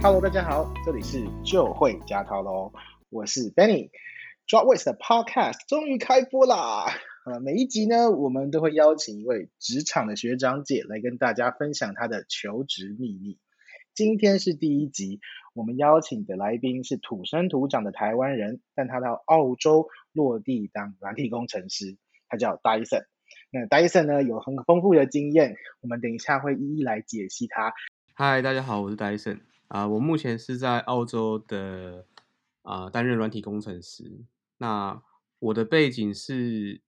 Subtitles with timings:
[0.00, 2.72] Hello，大家好，这里是就会加套喽，
[3.10, 3.90] 我是 Benny。
[4.46, 6.86] Dropworks 的 Podcast 终于开播啦！
[7.26, 13.38] 呃，每一集呢，我们都会邀请一位职场的学长姐来跟大家分享他的求职秘密。
[13.92, 15.20] 今天是第一集，
[15.52, 23.04] 我们邀请的来宾是土生土长的台湾人，但他到澳洲落地当软体工程师，他叫 Dyson。
[23.50, 27.72] 那 Dyson 呢，有很丰富的经验，我们等一下会一一来解析他。
[28.12, 29.40] 嗨，大家好，我是 Dyson。
[29.68, 32.04] 啊、我目前是在澳洲的
[32.60, 34.20] 啊、担任软体工程师。
[34.58, 35.02] 那
[35.38, 36.82] 我的背景是，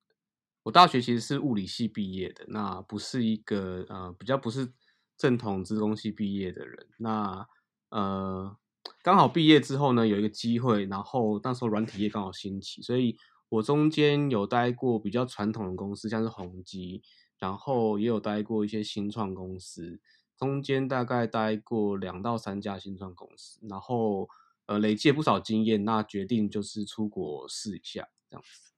[0.64, 4.70] 我大学其实是物理系毕业的，那不是一个呃比较不是
[5.16, 6.86] 正统资工系毕业的人。
[6.98, 7.46] 那
[7.88, 8.54] 呃
[9.02, 13.16] 刚好毕业之后呢，有一个机会，然后那时候软体业刚好兴起，所以
[13.50, 17.02] 我中间有待过比较传统的公司，像是宏基，
[17.38, 20.00] 然后也有待过一些新创公司。
[20.38, 24.26] 中间大概待过两到三家新创公司，然后
[24.64, 28.72] 呃累积了不少经验，那决定就是出国试一下这样子。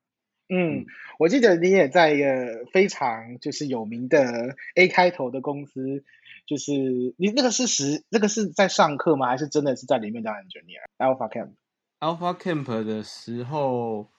[0.49, 0.85] 嗯，
[1.21, 6.05] 我记得你也在一个非常就是有名的 A 开头的公司，
[6.47, 6.73] 就是
[7.17, 9.29] 你那个是实那个是在上课吗？
[9.29, 14.11] 还是真的是在里面当 engineer？Alpha Camp，Alpha Camp 的时候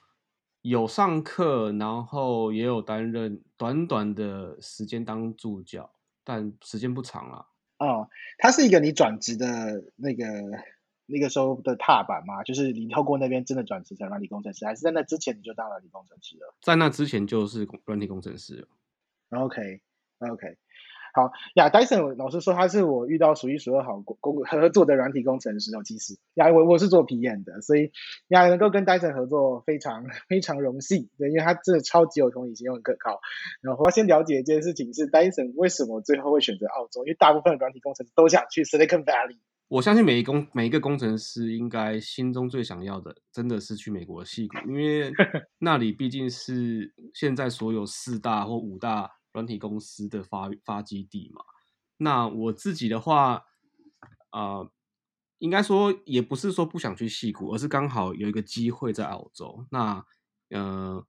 [0.64, 5.90] 有上课，然后也有担任短短的时间当助教。
[6.24, 7.46] 但时间不长啊。
[7.78, 10.24] 哦，它是一个你转职的那个
[11.04, 12.42] 那个时候的踏板吗？
[12.42, 16.54] 就是你透过那边真的转职成软体工程师，还是在那之前你就当软体工程师了？
[16.62, 18.68] 在那之前就是软体工程师了。
[19.38, 19.82] OK
[20.20, 20.56] OK。
[21.14, 25.80] 好呀，Dyson 老师说他是我遇到数一数二好工工合作的软体工程师哦。
[25.84, 27.92] 其实呀，我我是做 PM 的，所以
[28.26, 33.20] 呀能够跟 Dyson 合作非常非常荣幸，对，因为他真的超级有同理心又很可靠。
[33.62, 37.04] 然后我先了解一件事情是 Dyson 为什么最后会选择澳洲？
[37.04, 39.38] 因为大部分的软体工程师都想去 Silicon Valley。
[39.68, 45.12] 我相信每一工每一个工程师应该心中最想要的真的是去美国的戏谷，因为
[45.60, 49.08] 那里毕竟是现在所有四大或五大。
[49.34, 51.42] 软体公司的发发基地嘛，
[51.96, 53.44] 那我自己的话，
[54.30, 54.70] 啊、呃，
[55.38, 60.06] 应该说也不是说不想去戏谷，而是刚好有一个机会在澳洲，那
[60.50, 61.04] 呃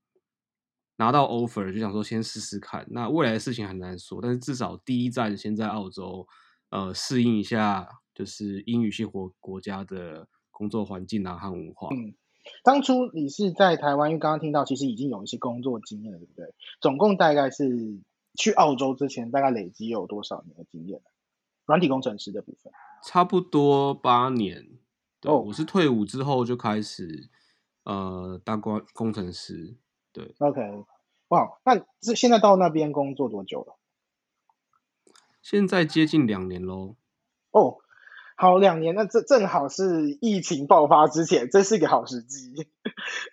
[0.98, 2.88] 拿到 offer 就想说先试试看。
[2.90, 6.28] 那未来的事情很难说，但是至少第一站先在澳洲，
[6.72, 11.90] 呃，适应一下就是英语系国国家的工作环境啊和文化。
[11.96, 12.16] 嗯
[12.64, 16.46] 当初你是在台湾，因为刚刚听到其实已经有一些工作经验了，对不对？
[16.82, 18.02] 总共大概是。
[18.36, 21.02] 去澳洲之前，大概累积有多少年的经验？
[21.66, 22.72] 软体工程师的部分，
[23.04, 24.68] 差不多八年。
[25.20, 27.30] 对，哦，我是退伍之后就开始，
[27.84, 29.76] 呃，当工工程师。
[30.12, 30.62] 对，OK，
[31.30, 33.78] 哇，那这现在到那边工作多久了？
[35.42, 36.96] 现在接近两年喽。
[37.52, 37.78] 哦，
[38.36, 42.68] 好，两年，那这正好是疫情爆发之前，这是一个好时机。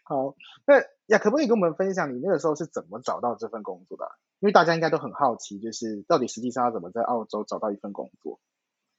[0.04, 0.34] 好，
[0.66, 4.04] 那呀，可不可以跟我们分享你那个时候是怎么找到这份工作的？
[4.40, 8.40] 因为大家应该都很好奇，就是到底实际上要怎么在澳洲找到一份工作？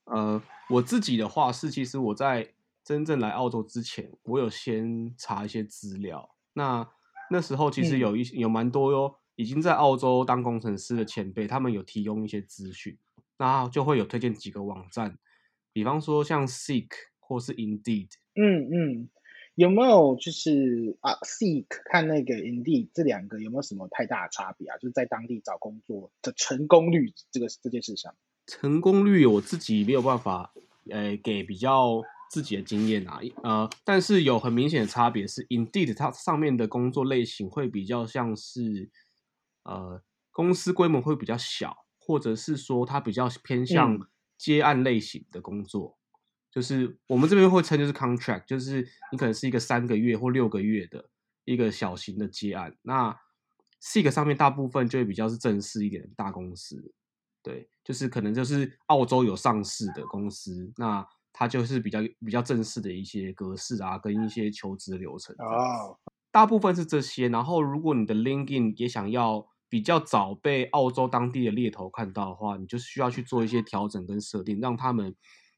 [0.06, 2.50] 呃，我自己的话是，其实我在
[2.84, 6.36] 真正来澳洲之前，我有先查一些资料。
[6.54, 6.86] 那
[7.30, 12.98] 那时候其实有一、嗯、有蛮多哟，已经在澳洲当工程师的前辈，他们有提供一些资讯，
[13.38, 15.18] 然后就会有推荐几个网站，
[15.74, 16.90] 比方说像 Seek
[17.20, 18.10] 或是 Indeed。
[18.36, 19.10] 嗯嗯。
[19.56, 24.76] 有没有就是啊，Seek 看那个 Indeed 这两个有没有什么太大的差别啊？
[24.78, 28.16] 就是在当地找工作的成功率这个这件事上，
[28.48, 30.52] 成功率我自己没有办法
[30.90, 32.02] 呃给比较
[32.32, 38.90] 自己的经验啊，呃，但是有很明显的差别是 Indeed 它上面的工作类型会比较像是
[39.66, 40.02] 呃
[40.32, 44.00] 公司规模会比较小，或者是说它比较偏向
[44.44, 45.98] 接案类型的工作。
[45.98, 46.00] 嗯
[46.54, 51.04] 就是我们这边会称就是 contract，就是你可能是一个三个月或六个月的
[51.46, 52.78] 一个小型的接案。
[52.84, 53.12] 那
[53.82, 56.94] Seek 上面大部分就会比较是正式一点的大公司，
[57.42, 65.36] 对，就是可能就是澳洲有上市的公司，那它就是比较比较正式的一些格式啊，跟一些求职流程。
[65.40, 65.98] 哦，
[66.32, 67.28] 大部分是这些。
[67.30, 75.16] 然后如果你的 LinkedIn 也想要比较早被澳洲当地的猎头看到的话，你就需要去做一些调整跟设定，让他们。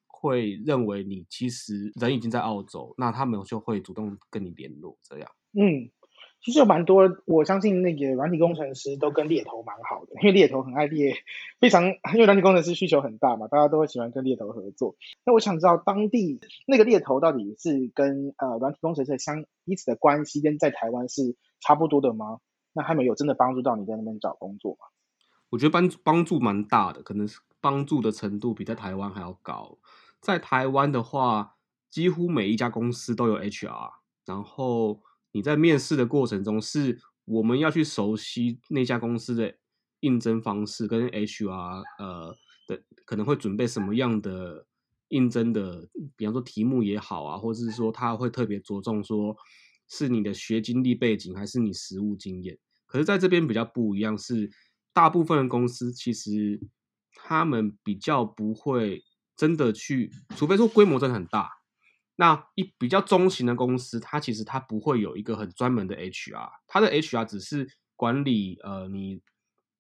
[0.07, 5.29] 会认为你其实人已经在澳洲，那他们就会主动跟你联络，这样。
[5.53, 5.91] 嗯，
[6.41, 11.13] 其实有蛮多，我相信那个软体工程师都跟猎头蛮好的，因为猎头很爱猎，
[11.59, 14.95] 非常因为软体工程师需求很大嘛，大家都会喜欢跟猎头合作。
[15.25, 22.39] 那我想知道当地那个猎头到底是跟呃软体工程师相彼此的关系跟在台湾是差不多的吗？
[22.75, 24.85] 那他们有真的帮助到你在那边找工作吗？
[25.49, 29.79] 我觉得帮帮助蛮大的，可能是帮助的程度比在台湾还要高。
[30.19, 31.55] 在台湾的话，
[31.89, 33.91] 几乎每一家公司都有 HR，
[34.25, 35.01] 然后
[35.31, 39.55] 你在面试的过程中，是我们要去熟悉那家公司的
[40.01, 42.35] 应征方式，跟 HR 呃
[42.67, 44.65] 的可能会准备什么样的
[45.09, 45.87] 应征的，
[46.17, 49.37] 比方说题目也好啊，或者是说他会特别着重说
[49.87, 52.57] 是你的学经历背景还是你实务经验。
[52.95, 54.49] 可是在这边比较不一样是。
[54.95, 56.57] 大部分的公司其实
[57.15, 59.03] 他们比较不会
[59.35, 61.51] 真的去，除非说规模真的很大。
[62.15, 69.21] 那一比较中型的公司，它其实它不会有一个很专门的 HR，它的 HR 只是管理呃你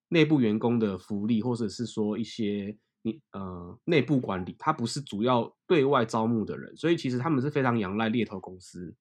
[0.09, 6.75] 内部员工的福利，或者是说一些你呃内部管理，它不是主要对外招募的人。
[6.75, 8.93] 所以其实他们是非常仰赖猎头公司，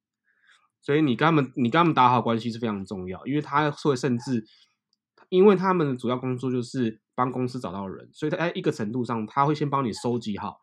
[0.85, 4.45] 所以你跟他们你跟他们打好关系是非常重要，因为他会甚至。
[5.31, 10.61] 因为他们的主要工作就是帮公司找到人，所以他在一个程度上，他会先帮你收集好。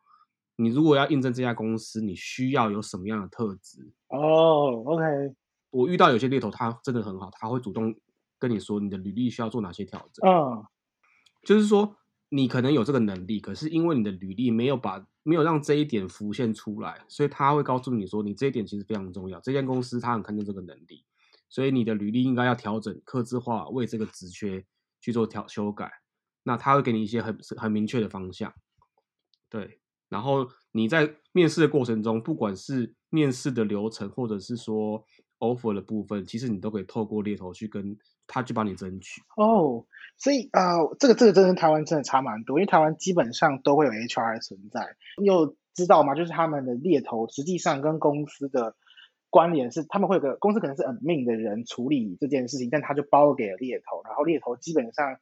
[0.56, 3.92] 你如果要应征这家公司，你需要有什么样的特质？
[4.08, 5.04] 哦，OK。
[5.72, 7.94] 我遇到有些猎头，他真的很好，他会主动
[8.40, 10.30] 跟你说你的履历需要做哪些调整。
[10.30, 10.64] 嗯，
[11.44, 11.98] 就是说
[12.30, 19.40] 你可能有这个能力，可是因为你的履历没有把没有让这一点浮现出来，所以他会告诉你说，你这一点其实非常重要。
[19.42, 21.06] 这间公司他很看重这个能力。
[21.50, 24.66] 所以你的履历应该要调整、客制化，为这个职缺
[25.02, 25.92] 去做调修改。
[26.44, 28.54] 那他会给你一些很很明确的方向，
[29.50, 29.82] 对。
[30.08, 35.06] 然后你在面试的过程中，不管是面试的流程，或者是说
[35.42, 37.98] offer 的部分，其实你都可以透过猎头去跟
[38.28, 39.22] 他去帮你争取。
[39.36, 39.86] 哦，
[40.18, 44.96] 所以啊、这个这个真的跟台湾真的差蛮多，因为台湾基本上都会有 HR 存在。
[45.20, 46.16] 你有知道吗？
[46.16, 48.78] 就是他们的猎头实际上跟公司的。
[49.34, 55.22] 关联是他们会有个公司可能是 admin 的人处理这件事情，但他就包给了猎头，然后猎头基本上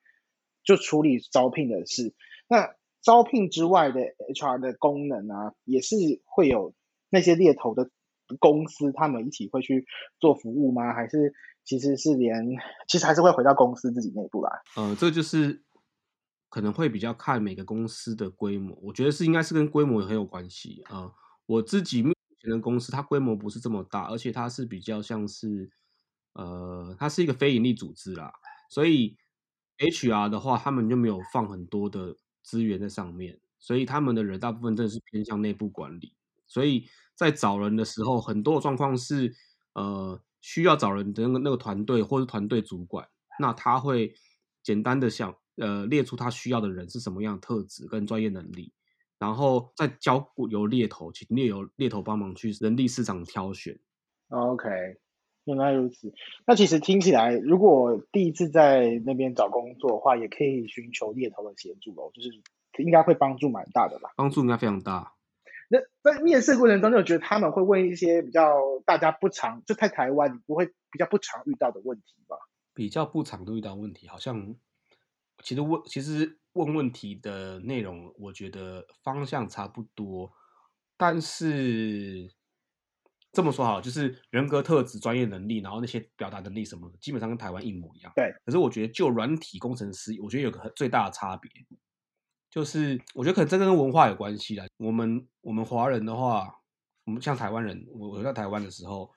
[0.63, 2.15] 就处理招聘的事。
[2.47, 2.73] 那
[3.03, 4.01] 招聘之外的
[4.33, 5.95] HR 的功能啊，也是
[6.25, 6.73] 会有
[7.11, 7.91] 那些猎头的
[8.37, 9.85] 公司他们一起会去
[10.19, 10.93] 做服务吗？
[10.93, 11.33] 还是
[11.63, 12.45] 其实是连
[12.87, 14.51] 其实还是会回到公司自己内部来？
[14.75, 15.63] 呃，这就是
[16.49, 21.11] 可能会比较看每个公司的规模，我觉得是应该是跟规模很有关系啊、
[21.45, 22.13] 我自己目。
[22.41, 25.69] 前的公司它规模不是这么大，而且它是比较像是，
[26.31, 28.31] 呃，它是一个非营利组织啦，
[28.69, 29.17] 所以
[29.77, 36.13] HR 的话，他们就没有放很多的资源在上面，所以他们的人大部分真的是偏向内部管理，
[36.47, 36.87] 所以
[37.19, 39.33] 在找人的时候，很多的状况是，
[39.73, 43.05] 呃，需要找人的那个那个团队或是团队主管，
[43.37, 44.13] 那他会
[44.63, 48.71] 简单的想，呃，列出他需要的人是什么样的特质跟专业能力。
[49.19, 53.77] 然后再交由猎头，请猎由猎头帮忙去人力市场挑选。
[54.29, 54.69] OK，
[55.43, 56.13] 原来如此。
[56.47, 62.29] 那其实听起来，如果第一次在那边找工作的话，也可以寻求猎头的协助哦，就是
[62.81, 64.11] 应该会帮助蛮大的吧？
[64.15, 65.11] 帮助应该非常大。
[65.69, 68.53] 那在面试过程中，就觉得他们会问一些比较
[68.85, 72.35] 大家不常就在台湾你不会比较不常遇到的问题吧？
[72.73, 74.55] 比较不常遇到问题，好像
[75.41, 76.35] 其实问其实。
[76.53, 80.33] 问问题的内容，我觉得方向差不多，
[80.97, 82.27] 但是
[83.31, 88.11] 这么说好，就是人格特质、专业能力，然后那些表达能力什么的，基本上跟台湾一模一样。
[88.15, 88.33] 对。
[88.43, 91.49] 可是我觉得，就软体工程师，我觉得有个最大的差别，
[92.49, 94.65] 就是我觉得可能这跟文化有关系啦。
[94.77, 96.53] 我们我们华人的话，
[97.05, 99.09] 我们像台湾人，我我在台湾的时候。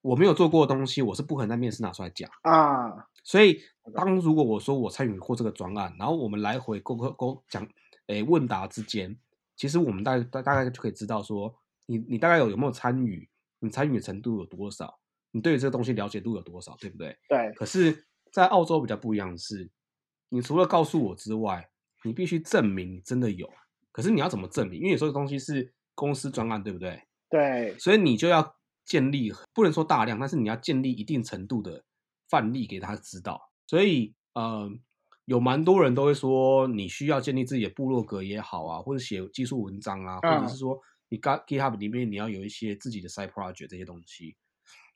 [0.00, 3.04] 我没有做过的东西，我是不可能在面试拿出来讲啊。
[3.24, 3.60] 所以，
[3.92, 7.68] 当如果我说我参与过这个专案，然后我们来回沟沟沟讲，
[8.06, 9.18] 诶，问答之间，
[9.56, 11.52] 其实我们大概大大概就可以知道说，
[11.86, 13.28] 你你大概有有没有参与，
[13.58, 14.96] 你参与的程度有多少，
[15.32, 17.18] 你对于这个东西了解度有多少，对不对？
[17.28, 17.52] 对。
[17.54, 19.68] 可是，在澳洲比较不一样的是，
[20.28, 21.68] 你除了告诉我之外，
[22.04, 23.48] 你必须证明你真的有。
[23.92, 24.80] 可是你要怎么证明？
[24.80, 27.02] 因为有时候东西是公司专案，对不对？
[27.28, 27.78] 对。
[27.78, 28.54] 所以你就要。
[28.88, 31.84] 建立不能说大量，但是你要建立一定程度的
[32.30, 33.38] 范例给他知道。
[33.66, 34.66] 所以，呃，
[35.26, 44.34] 有蛮多人都会说，你需要建立自己的部落格也好啊，或者写技术文章啊，或者是说你 GitHub 里面你要有一些自己的 side project 这些东西。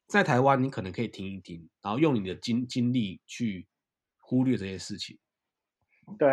[0.06, 3.68] 在台湾，你可能可以听一听，然后用你的精精力去
[4.20, 5.18] 忽略这些事情。
[6.18, 6.28] 对，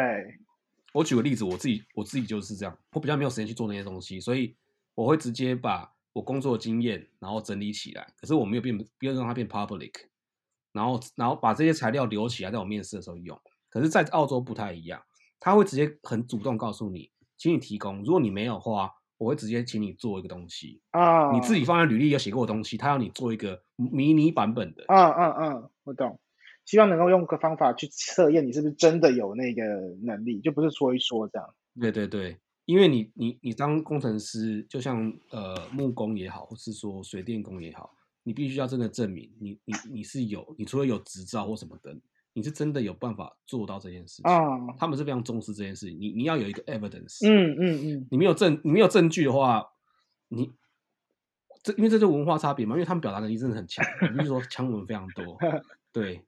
[0.94, 4.56] 我举个例子，我自己我自己就是这样，我比较没有时间去做那些东西，所以
[4.96, 5.92] 我会直接把。
[6.12, 9.92] 我工作经验，然后整理起来，可是我没有变，不要让它变 public，
[10.74, 13.40] 然后，然后把这些材料留起来，在我面试的时候用。
[13.70, 15.02] 可是，在澳洲不太一样，
[15.40, 18.04] 他会直接很主动告诉你，请你提供。
[18.04, 21.36] 如果你没有的话，我会直接请你做一个东西啊，oh.
[21.36, 24.84] 你自己放在履历有写过的东西，他要你做一个迷你版本的。
[24.88, 26.20] 嗯嗯嗯，我懂。
[26.70, 29.64] 希望能够用个方法去测验你是不是真的有那个
[30.04, 31.56] 能力，就不是说一说这样。
[31.82, 41.98] 对对对，因为你你你当工程师，就像呃木工也好，或是说水电工也好，你必须要真的证明你你你是有，你除了有执照或什么的，
[42.34, 44.32] 你是真的有办法做到这件事情。
[44.32, 45.98] 啊、嗯，他们是非常重视这件事情。
[46.00, 47.28] 你你要有一个 evidence。
[47.28, 48.08] 嗯嗯嗯。
[48.12, 49.66] 你没有证，你没有证据的话，
[50.28, 50.52] 你
[51.64, 55.36] 这因为这就是文化差别嘛，因为他们表达能力真的很强，比 如说强文非常多。
[55.92, 56.24] 对，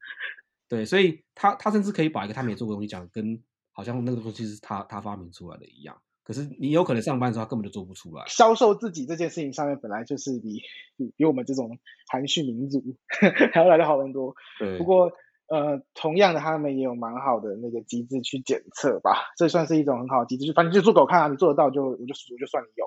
[0.72, 3.38] 对，所以他他甚至可以把一个他没做过的东西讲跟
[3.74, 5.98] 好像那个东西是他他发明出来的一样。
[6.24, 8.24] 可是你有可能上班的时候他根本就做不出来。
[8.28, 10.62] 销售自己这件事情上面本来就是比
[10.96, 11.78] 比比我们这种
[12.10, 12.82] 含蓄民族
[13.52, 14.34] 还要来的好很多。
[14.60, 14.78] 对。
[14.78, 15.12] 不过
[15.48, 22.86] 呃，同样的，他们也有蛮好的那个机制去检测吧，这算是一种很好的机制，就反正就做给我看啊，你做得到就我就我就算你有，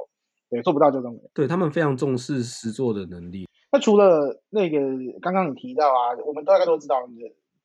[0.48, 1.18] 对，做不到就这么。
[1.34, 3.46] 对，他们非常重视实做的能力。
[3.70, 4.78] 那除了那个
[5.20, 7.06] 刚刚你提到啊，我们大概都知道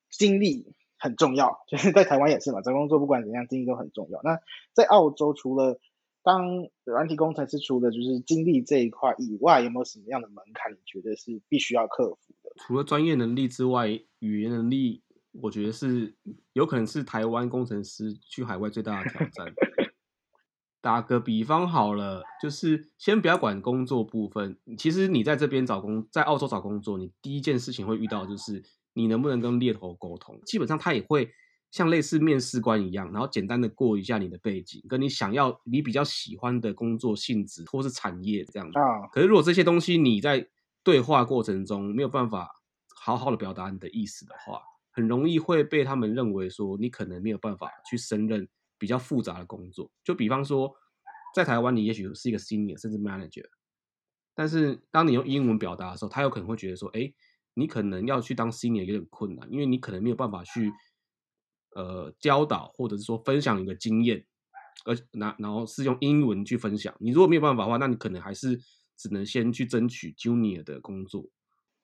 [0.09, 0.65] 经历
[0.97, 4.19] 很重要， 就是在台湾也是嘛，找工作不管怎样，经历都很重要。
[4.23, 4.39] 那
[4.73, 5.79] 在澳洲，除了
[6.21, 10.73] 当软体工程师，除了就是经历这一块以外，有没有什么样的门槛？
[10.73, 12.51] 你觉得是必须要克服的？
[12.57, 13.87] 除了专业能力之外，
[14.19, 15.01] 语言能力，
[15.31, 16.15] 我觉得是
[16.53, 19.53] 有可能是台湾工程师去海外最大的挑战。
[20.81, 24.57] 打个比方好了，就是先不要管工作部分。
[24.77, 28.63] 其实你在这边找工，在澳洲找工作，你第一件事情会遇到就是
[28.99, 30.39] 你能不能跟猎头沟通。
[30.45, 31.31] 基本上他也会
[31.71, 38.77] 像类似面试官一样，然后简单的过一下你的背景，跟你想要你比较喜欢的工作性质或是产业这样子。
[38.79, 39.07] 啊。
[39.11, 40.47] 可是如果这些东西你在
[40.83, 42.49] 对话过程中没有办法
[42.95, 48.47] 好好的表达你的意思的话，很容易会被他们认为说你可能没有办法去胜任。
[48.81, 50.73] 比较复杂的工作，就比方说，
[51.35, 53.43] 在台湾你也许是一个 senior 甚至 manager，
[54.33, 57.13] 但是当你用英文表达的时候，他有可能会觉得说，哎，
[57.59, 60.71] 你可能要去当 senior 有点困难，因为你可能没有办法去
[61.75, 64.25] 呃教导或者是说分享你的经验，
[64.85, 66.95] 而那然后是用英文去分享。
[66.99, 68.57] 你如果没有办法的话，那你可能还是
[68.97, 71.25] 只能先去争取 junior 的工作。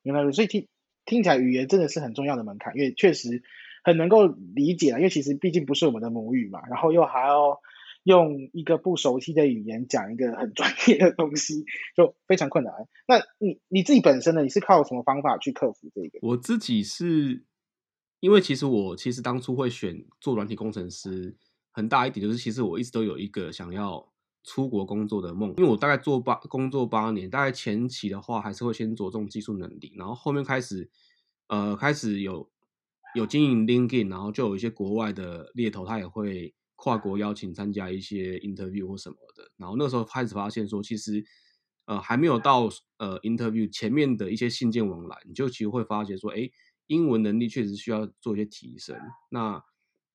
[0.04, 0.68] 原来，所以听
[1.06, 3.44] 听起来语言真的是很重要的门槛，因为确实。
[3.88, 7.62] 很能够理解啊，因为其实毕竟不是我们的母语嘛，然后又还要
[8.06, 11.66] 用一个不熟悉的语言讲一个很专业的东西，
[11.98, 12.74] 就非常困难。
[13.08, 14.42] 那你你自己本身呢？
[14.42, 16.20] 你是靠什么方法去克服这个？
[16.22, 17.44] 我自己是
[18.20, 21.36] 因为其实我其实当初会选做软体工程师，
[21.72, 24.08] 很大一点就是其实我一直都有一个想要
[24.44, 30.90] 出国工作的梦，因为我大概做八工作八年，大概前期的话还是会先着重技术能力，然后后面开始
[31.50, 32.50] 呃开始有。
[33.16, 39.50] 有经营 LinkedIn，然后就有一些国外的猎头，他也会跨国邀请参加一些 interview 或什么的。
[39.58, 41.24] 然后那时候开始发现说，其实
[41.86, 46.50] 呃还没有到呃 interview 前面的一些信件往来，你就其实会发觉说，哎，
[46.88, 48.98] 英文能力确实需要做一些提升。
[49.30, 49.64] 那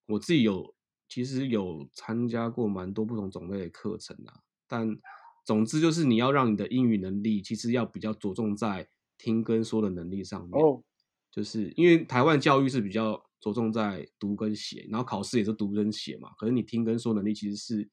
[0.07, 0.75] 我自己有
[1.09, 4.99] 其实有参加过蛮多不同种类的课程啊，但
[5.45, 10.53] 总之就是你要让你的英语能力其实要比较着重在听跟说的能力上面。
[10.53, 10.83] Oh.
[11.31, 16.31] 就是因为台湾教育是比较着重在读跟写，然后考试也是读跟写嘛。
[16.37, 17.91] 可是你听跟说能力其实是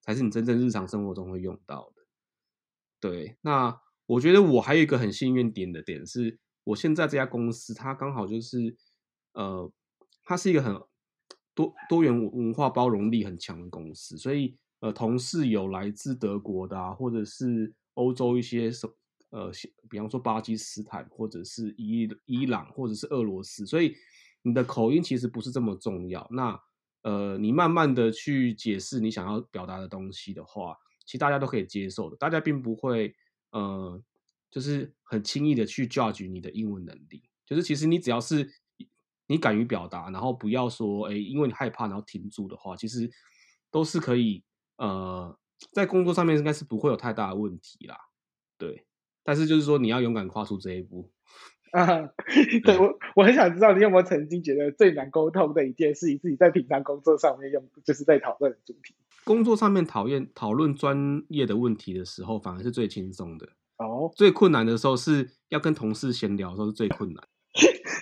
[0.00, 2.02] 才是你真正日常生活中会用到的。
[3.00, 8.76] 对，那我觉得我还有一个很幸运点的点是，我现在这家公司它刚好就是
[9.32, 9.72] 呃，
[10.22, 10.74] 它是一个很
[11.54, 18.88] 多多元文化包容力很强的公司，所以呃，同事有来自德国的啊，或者是欧洲一些什。
[19.30, 19.50] 呃，
[19.90, 23.92] 比方说巴基斯坦，或者是伊伊朗，或者是俄罗斯，所以
[24.44, 26.28] 你的口音其实不是这么重要。
[26.30, 26.60] 那
[27.02, 32.16] 呃，你慢慢的去解释你想要表达的东西的话，其实大家都可以接受的。
[32.16, 33.14] 大家并不会
[33.50, 34.00] 呃，
[34.50, 37.22] 就是很轻易的去 judge 你的英文能力。
[37.46, 38.48] 就是其实你只要是
[39.26, 43.10] 你敢于表达，然后不要说哎，因为你害怕然后停住的话，其实
[43.70, 44.44] 都是可以
[44.76, 45.36] 呃，
[45.72, 47.96] 在工作上面应该是不会有太大的问题啦。
[48.58, 48.86] 对。
[49.26, 51.10] 但是就是说，你要勇敢跨出这一步
[51.74, 52.08] 啊！
[52.30, 58.94] 对，对我，我很想知道你有没有曾经觉得最难沟通的一件事，你自己在平常工作上面用，就是在讨论的主题。
[59.24, 64.08] 工作上面讨厌讨论专业的问题的时候，反而是最轻松的哦。
[64.14, 67.24] 最困难的时候是要跟同事闲聊的时候是最困难，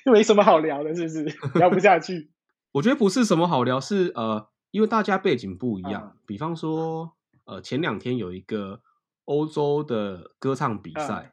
[0.04, 1.24] 就 没什么好聊的，是不是
[1.58, 2.30] 聊不下去？
[2.72, 6.02] 我觉得不是什么好聊，是呃，因为大家背景不一样。
[6.02, 7.12] 啊、比方说，
[7.46, 8.82] 呃，前两天有一个。
[9.24, 11.32] 欧洲的歌唱比赛，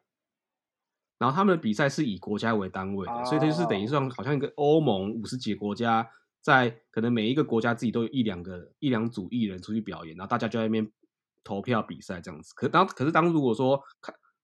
[1.20, 6.08] 然后他们的比赛是以国家为单位的，哦，所以它就是等于说好像一个欧盟五十几个国家，
[6.40, 10.90] 在可能每一个国家自己都有一两个一两组艺人出去表演，然后大家就在那边
[11.44, 12.54] 投票比赛这样子。
[12.56, 13.78] 可当可是当如果说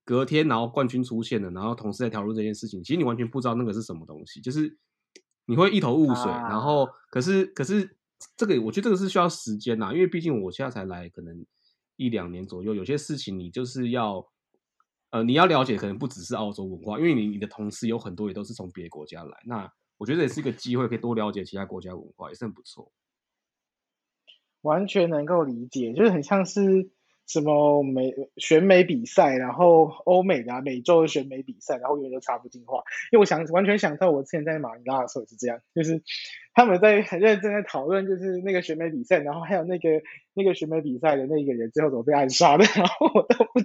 [0.04, 4.76] 隔天然后冠军出现了，然后同时在讨论这件事情，其实你完全不知道那个是什么东西，就是
[5.46, 6.30] 你会一头雾水。
[6.30, 7.96] 啊、然后，可是可是
[8.36, 11.44] 这个我觉得这个是需要时间呐，因为毕竟我现在才来，可能
[11.96, 14.26] 一两年左右，有些事情你就是要
[15.10, 22.90] 呃你要了解，可能不只是澳洲文化，因为你你的同事有很多也都是从别的国家来，那我觉得也是一个机会，可以多了解其他国家文化，也是很不错。
[24.62, 26.90] 完全能够理解，就是很像是
[27.26, 32.84] 什么美选美比赛，然后欧美的、啊、美洲的选美比赛，然后永远都插不进话。
[33.10, 36.02] 因为我想完全想到我之前在马尼拉的时候也是这样，就是
[36.54, 40.02] 他们在很认真的讨论，就是那个选美比赛，然后还有那个
[40.34, 43.60] 那个选美比赛的那个人最后怎么被暗杀的，然后我都不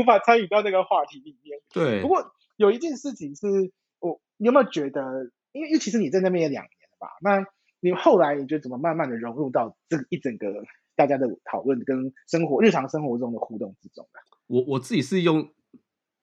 [0.00, 1.60] 无法参与到那个话题里面。
[1.72, 2.02] 对。
[2.02, 3.46] 不过有一件事情是
[4.00, 7.08] 我，你有没有觉得，因为其实你在那边也两年了吧？
[7.22, 7.46] 那
[7.78, 10.64] 你后来你觉得怎么慢慢的融入到这个一整个
[10.96, 14.20] 大家的讨论跟生活日常生活中的互动之中的？
[14.46, 15.52] 我我自己是用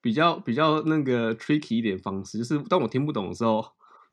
[0.02, 3.66] 比较比较那个 tricky 一点方式，就是当我听不懂的时候，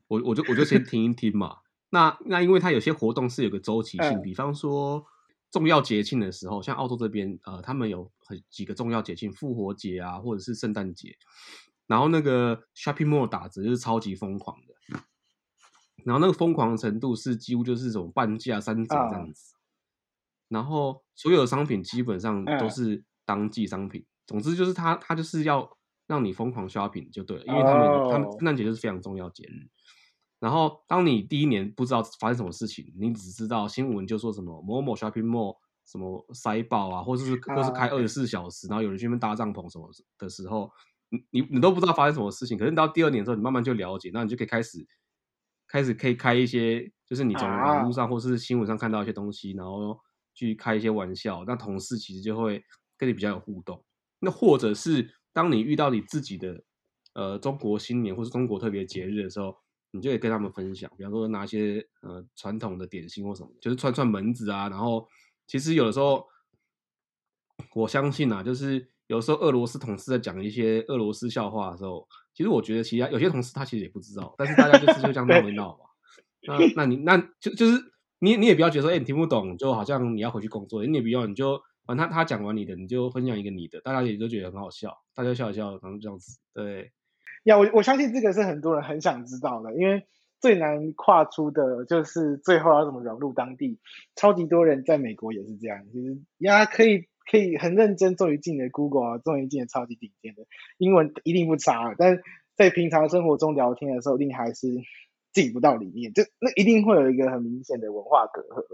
[0.06, 1.56] 我我就我就先听一听嘛。
[1.90, 5.04] 那那因为它有些活动是有个周期性，嗯、比方说
[5.50, 11.16] 重要节庆的时候，像澳洲这边呃，他们有很几个重要节庆，复活节啊，或者是圣诞节，
[11.86, 14.74] 然后那个 shopping mall 打折就是超级疯狂的。
[16.04, 19.59] 然后那个疯狂的程度是几乎就是这种半价三折这样子，uh,
[20.50, 24.02] 然后所有的商品基本上都是当季商品。
[24.02, 25.66] Uh, 总之就是他他就是要
[26.06, 29.70] 让你疯狂 shopping 就对了，因为他们、uh, 他们圣诞节就是非常重要节日。
[30.38, 39.88] 然后当你第一年不知道发生什么事情，你只知道新闻就说什么某某 shopping mall 什么塞爆啊，或者是或是开二十四小时，uh, 然后有人去那边搭帐篷什么
[40.18, 40.70] 的时候，
[41.08, 42.58] 你你你都不知道发生什么事情。
[42.58, 44.86] 可是到第二年之后，你慢慢就了解，那你就可以开始。
[45.72, 49.96] 开始可以开一些，就是你从网络上或是新闻上看到一些东西，然后
[50.34, 52.62] 去开一些玩笑，那同事其实就会
[52.96, 53.84] 跟你比较有互动。
[54.18, 56.62] 那或者是当你遇到你自己的
[57.14, 59.56] 呃中国新年或是中国特别节日的时候，
[59.90, 64.68] 你就可以跟他们分享，比方说拿一些呃传统的点心或什么，就是串串门子啊。
[64.68, 65.08] 然后
[65.46, 66.26] 其实有的时候，
[67.74, 72.06] 我相信啊，就是有时候俄罗斯同事在讲一些俄罗斯笑话的时候。
[72.32, 75.84] 其实我觉得，其他有些同事他其实也不知道，但是大家就是就这样 闹一闹嘛。
[76.42, 77.76] 那那你那就就是
[78.20, 86.38] 你你也不要觉得说，哎、欸，你听不懂，就好像你要回去工作，你也不要，你就反正他他讲完你的，你就分享一个你的，大家也都觉得很好笑，大家笑一笑，然后这样子。
[86.54, 86.92] 对，
[87.44, 90.04] 呀，我我相信这个是很多人很想知道的，因为
[90.40, 93.80] 最难跨出的就是最后要怎么融入当地。
[94.14, 97.08] 超级多人在美国也是这样，就是呀，可以。
[97.30, 100.42] 可以很认真，终于进了 Google 啊，终于进了超级顶尖的
[100.78, 101.94] 英文，一定不差。
[101.96, 102.22] 但是
[102.56, 104.66] 在平常生活中聊天的时候，一定还是
[105.32, 108.64] 进不到里面，就那一定会有一个很明显的文化隔阂。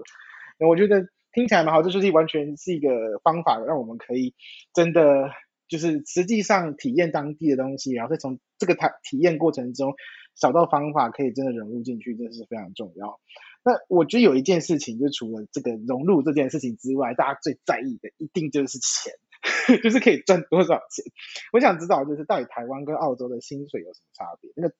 [0.58, 4.34] 那我觉得听起来蛮好，这就是完全是一个方法，让我们可以
[4.72, 5.30] 真的
[5.68, 9.94] 就是实际上体验当地的东西，然后再从这个体体验过程中
[10.34, 13.20] 找到方法，可以真的融入进去，这是非常重要。
[13.62, 19.12] 那我觉得有一件事情，就除了这个融入这件事情之外，大家最在意的一定就是钱，
[19.82, 21.04] 就是可以赚多少钱。
[21.52, 24.52] 我想知道，就是到底台湾跟澳洲的薪水有什么差别？
[24.54, 24.74] 那个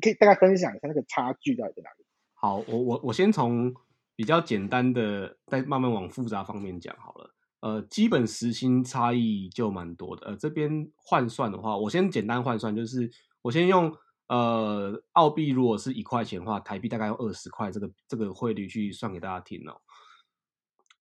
[0.00, 2.04] 可以大概分享一下那个差距到底在哪里？
[2.34, 3.74] 好，我我我先从
[4.16, 7.34] 比较简单的，再慢慢往复杂方面讲好了。
[7.60, 10.26] 呃，基本时薪差异就蛮多的。
[10.28, 13.10] 呃，这边换算的话，我先简单换算，就是
[13.42, 13.94] 我先用。
[14.30, 19.80] 呃，澳币如果是一块钱的话，台币大概用二十块，这个这个汇率去算给大家听哦。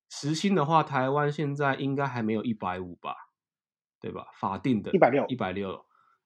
[0.09, 3.13] 时薪的话，台湾现在应该还没有一百五吧，
[4.01, 4.25] 对吧？
[4.33, 5.85] 法定的，一百六，一百六。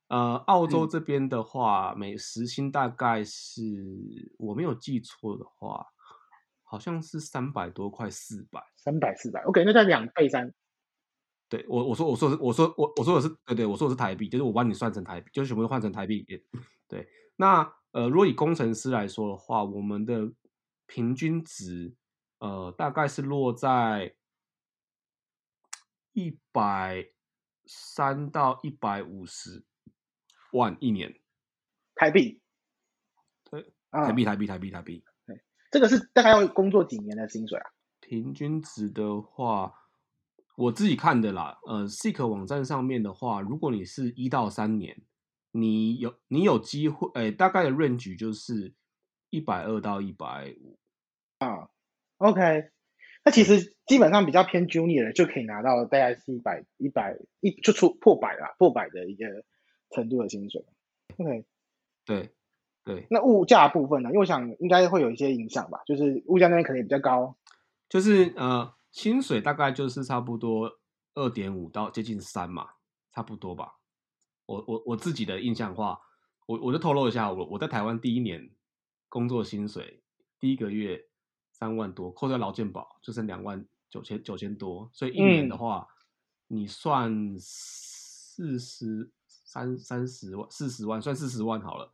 [0.10, 5.86] 呃，澳洲这边的话，嗯、每时薪大概是我没有记错的话，
[6.64, 9.42] 好像是三百多块，四百，三百四百。
[9.44, 10.54] OK，那在两倍三。
[11.50, 16.26] 对我我说我说是我说我我说的是对对，我说的是台币，就是我帮你算成台币，就是全部都换成台币。
[16.88, 20.32] 对，那呃，如果以工程师来说的话，我们的
[20.88, 21.96] 平均值
[22.40, 24.16] 呃大概是落在
[26.14, 27.08] 一百
[27.66, 29.64] 三到一百五十
[30.54, 31.20] 万一年
[31.96, 32.42] 台币。
[33.52, 35.04] 对，台币台币台币台币。
[35.28, 37.66] 对，这个是大概要工作几年的薪水啊？
[38.00, 39.74] 平均值的话。
[40.56, 45.02] 我自己看的啦，呃，Seek 网站上面的话，如果你是一到三年，
[45.50, 48.72] 你有你有机会，哎，大概的 range 就是
[49.32, 50.78] 一百二到一百五
[51.40, 51.70] 啊。
[52.18, 52.70] OK，
[53.26, 59.26] 那其实基本上比较偏 Junior 的就可以拿到大概是一百一百一就出破百啦，破百的一个
[59.94, 60.66] 程度的薪水。
[61.18, 61.46] OK，
[62.04, 62.32] 对
[62.84, 63.08] 对。
[63.10, 64.10] 那物价部分呢？
[64.10, 67.36] 因为我想应该会有一些影响吧，就是物价那边可能也比较高，
[67.88, 68.74] 就是呃。
[68.94, 70.72] 薪水大概就是差不多
[71.16, 72.74] 二点五到接近三嘛，
[73.12, 73.80] 差不多吧。
[74.46, 76.00] 我我我自己的印象的话，
[76.46, 78.52] 我我就透露一下，我我在台湾第一年
[79.10, 80.04] 工作薪水
[80.40, 81.08] 第一个月
[81.52, 85.88] 三万多，扣掉劳健保就剩两万九千九千多，所以一年的话，
[86.50, 89.10] 嗯、你算四十
[89.54, 91.94] 三三十万四十万算四十万好了，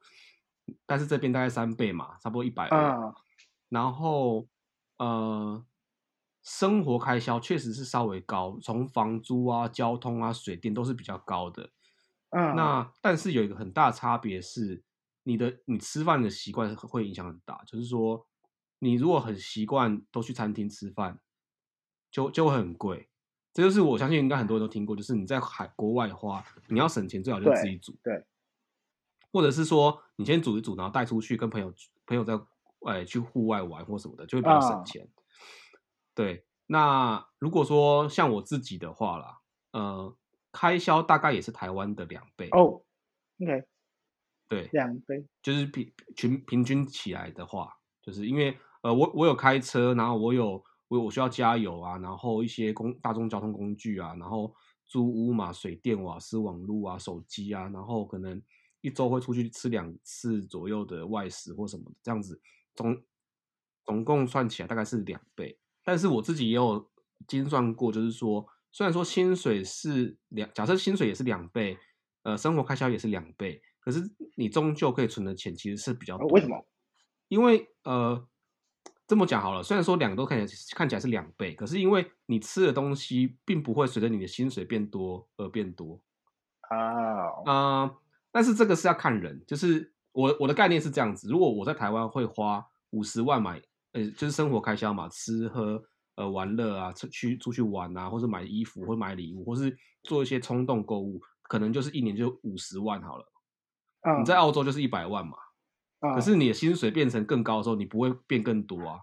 [0.86, 3.14] 但是这边大概三倍嘛，差不多一百万，啊、
[3.70, 4.48] 然后
[4.98, 5.66] 呃。
[6.42, 11.70] 生活开销确实是稍微高，从房租啊、交通啊、水电都是比较高的。
[12.30, 14.82] 嗯，那但是有一个很大差别是，
[15.24, 17.62] 你的你吃饭的习惯会影响很大。
[17.68, 18.26] 就是说，
[18.80, 21.20] 你如果很习惯都去餐厅吃饭，
[22.10, 23.10] 就就会很贵。
[23.54, 27.92] 这就是我相信应该很多人都听过，就是你在海国外花，你要省钱最好就自己煮。
[28.04, 28.26] 对，对
[29.32, 31.74] 或者是说你先煮一煮，然后带出去跟朋友
[32.06, 32.40] 朋友在
[32.86, 35.04] 哎去户外玩或什么的，就会比较省钱。
[35.04, 35.12] 嗯
[36.16, 39.40] 对，那如果说像我自己的话啦，
[39.72, 40.14] 呃，
[40.52, 42.84] 开销大概也是台湾的两倍哦。
[43.40, 43.64] OK，
[44.50, 54.54] 对，两倍，就是平平平均起来的话，就是因为呃，我我有开车，然后我有我我需要加油啊，然后一些公大众交通工具啊，然后
[54.86, 58.42] 租屋嘛，水电瓦斯网络啊，手机啊，然后可能
[58.82, 62.42] 一周会出去吃两次左右的外食或什么的，这样子
[62.76, 63.02] 总
[63.86, 65.58] 总共算起来大概是两倍。
[65.84, 66.90] 但是我自己也有
[67.28, 71.78] 精算过，就是说，虽然说薪水是两，假设薪水也是两倍，
[72.24, 74.02] 呃，生活开销也是两倍，可是
[74.36, 76.28] 你终究可以存的钱其实是比较多。
[76.28, 76.64] 为什么？
[77.28, 78.28] 因为呃，
[79.10, 86.00] 这么讲好了，虽然说两个都看起来看起来是两倍，可是因为你吃的东西并不会随着你的薪水变多而变多
[86.70, 86.78] 啊。
[86.78, 87.48] 啊、oh.
[87.48, 87.98] 呃，
[88.32, 93.62] 但是这个是要看人，就是我我的概念是这样子，如果我在台湾会花五十万买。
[93.92, 103.26] 呃，就是生活开销嘛，吃喝呃玩乐啊，出去出去玩啊，或者买衣服，或买礼物，或是做一些冲动购物，可能就是一年就五十万好了。
[104.04, 105.36] Uh, 你在澳洲就是一百万嘛
[106.02, 109.00] ，uh, 可是你的薪水变成更高的时候，你不会变更多啊。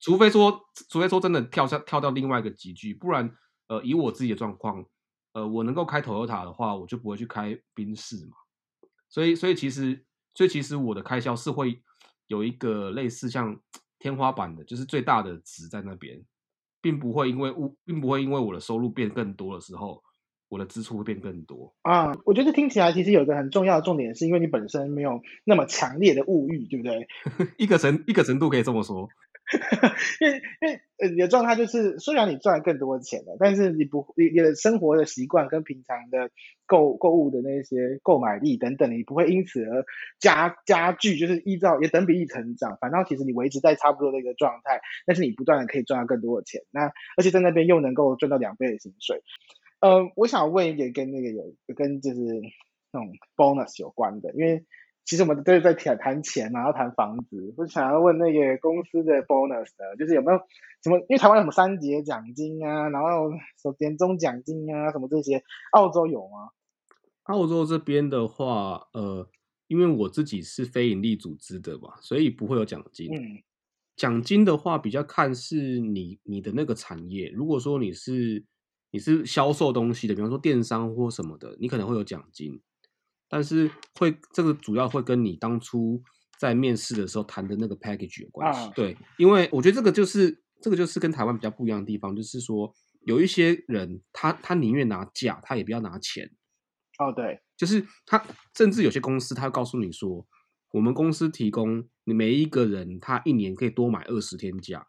[0.00, 3.36] 除非说，除非说真的跳下跳到另外一个级距，不然
[3.68, 4.84] 呃，以我自己的状况，
[5.32, 8.36] 呃，我能够开 Toyota 的话，我就不会去开宾士嘛。
[9.08, 11.82] 所以，所以其实，所以其实我的开销是会。
[12.28, 13.58] 有一个类似像
[13.98, 16.22] 天花板的，就是最大的值在那边，
[16.78, 20.04] 并不会因为物，并不会因为我的收入变更多的时候，
[20.48, 22.12] 我的支出会变更多啊。
[22.24, 27.06] 我觉得听起来其实有一个很重要的重点，是因为你本身没有那么强烈的物欲，对不对？
[27.58, 29.08] 一个程一个程度可以这么说。
[30.20, 36.28] 因为因为呃你的状态就是，虽然你赚了更多的钱了，但是你不你你的生活的习惯跟平常的
[36.66, 39.86] 购购物的那些购买力等等，你不会因此而
[40.20, 42.76] 加加剧，就是依照也等比例成长。
[42.78, 46.60] 反倒其实你维持在差不多的一个状态，但是你不断的可以赚到更多的钱。
[46.70, 49.22] 那而且在那边又能够赚到两倍的薪水。
[49.80, 52.20] 呃，我想问一个跟那个有跟就是
[52.92, 54.64] 那种 bonus 有关的，因为。
[55.04, 57.54] 其实我们都是在谈谈钱嘛，然后谈房子。
[57.56, 60.38] 我想要问那个公司的 bonus 的，就是有没有
[60.84, 60.98] 什么？
[60.98, 66.50] 因为台湾有什么三节奖金啊，然后什么年终奖金啊，什么这些，澳洲有吗？
[67.22, 69.26] 澳洲这边的话，呃，
[69.68, 73.10] 因为我自己是非盈利组织的嘛，所以不会有奖金。
[73.10, 73.42] 嗯，
[73.96, 77.30] 奖金的话比较看是你你的那个产业。
[77.30, 78.44] 如果说你是
[78.90, 82.60] 你是销售东西的，比方说电商或什么的，你可能会有奖金。
[83.28, 86.02] 但是会这个主要会跟你当初
[86.38, 96.30] 在面试的时候谈的那个 package 有关系，对，因为我觉得这个就是这个就是跟台湾比较不一样的地方，就是说有一些人他他宁愿拿价，他也不要拿钱。
[96.98, 98.24] 哦，对，就是他
[98.56, 100.26] 甚至有些公司他会告诉你说，
[100.72, 104.86] 我们公司提供你每一个人他一年可以多买二十天假。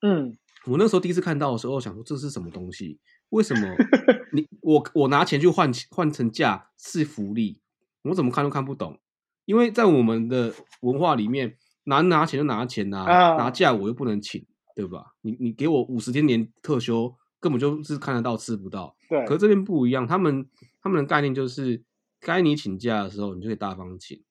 [0.00, 2.98] 嗯，我那时候第一次看到的时候，我想说这是什么东西？
[3.30, 3.74] 为什么
[4.32, 7.60] 你我我拿钱去换换成假是福利？
[8.02, 9.00] 我怎么看都看不懂。
[9.44, 14.46] 因为在我们的文化里面，拿拿钱就拿钱呐、啊，拿假我又不能请，
[14.76, 15.14] 对吧？
[15.22, 18.96] 你你给我五十天年特休，根本就是看得到吃不到。
[19.08, 19.24] 对。
[19.26, 20.48] 可是这边不一样，他们
[20.80, 21.82] 他们的概念就是，
[22.20, 24.22] 该你请假的时候，你就可以大方请。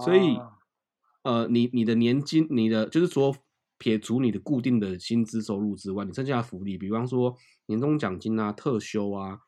[0.00, 0.38] 所以，
[1.24, 3.36] 呃，你你的年金，你的就是说。
[3.82, 9.40] 撇除你的固定的薪资收入之外，你剩下的福利，比方说年终奖金啊、特休啊，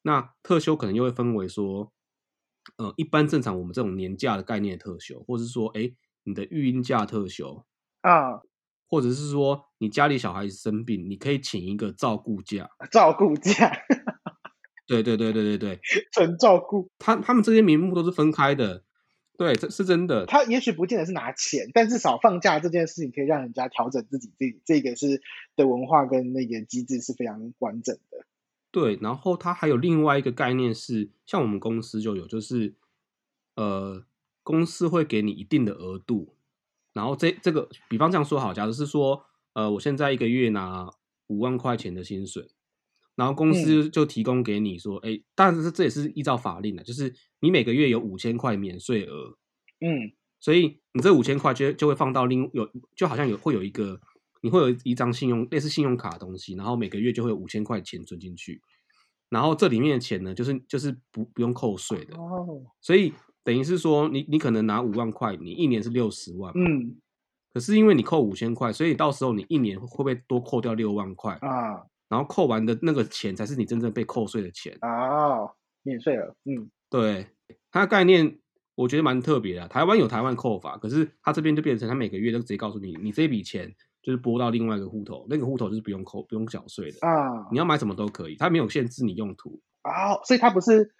[0.00, 1.92] 那特休可能又会分为说，
[2.78, 5.92] 呃，一般正常我们这种年假的概念的特休，或者是说，哎，
[6.24, 7.66] 你的育婴假特休
[8.00, 8.40] 啊，
[8.88, 13.70] 或者是说你家里小孩子生病，你可以请一个照顾假， 照顾假，
[14.86, 15.80] 对对对对对对，
[16.12, 18.84] 纯照顾，他他们这些名目都是分开的。
[19.38, 20.26] 对，这是真的。
[20.26, 24.30] 他也许不见得是拿钱，但至少放假这件事情可以让人家调整自己。
[24.38, 25.20] 这这个是
[25.56, 28.26] 的文化跟那个机制是非常完整的。
[28.70, 32.74] 对，然后他还有另外一个概念是，像我们公司就有，就是
[33.56, 34.04] 呃，
[34.42, 36.34] 公司会给你一定的额度，
[36.92, 40.90] 然后这这个，比方这样说好，假如是说，呃，我现在一个月拿
[41.26, 42.48] 五万块钱的薪水，
[43.16, 49.36] 然后公司就提供给你说，哎、嗯，当然是这也是依照法令的，就是你每个月有五千块免税额，
[49.80, 54.00] 嗯，所以你这五千块就就会放到另有，就好像有会有一个，
[54.42, 58.60] 你会有一张信用类似信用卡的东西，然后每个月就会有五千块钱存进去，
[59.28, 63.12] 然后这里面的钱呢，就是就是不不用扣税的，哦，所以。
[63.44, 66.96] 等于是说你，你你可能拿五万块，你一年是六十万，嗯，
[67.52, 71.82] 可是因为你扣五千块，所以到时候你一年会不会多扣掉六万块啊？
[72.12, 75.48] 然后扣完的那个钱才是你真正被扣税的钱啊，
[75.82, 77.26] 免税了，嗯，对，
[77.70, 78.38] 它的概念
[78.74, 79.66] 我觉得蛮特别的。
[79.68, 87.48] 台湾有台湾扣法，可是它这边就变成它每个月都直接告诉你，你这笔钱就是拨到另外一个户头，那个户头就是不用扣、不用缴税的啊。
[87.50, 90.94] 你要买什么都可以，它没有限制你用途啊，所以它不是。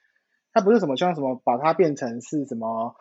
[0.52, 2.94] 它不是什么像什么把它变成是什么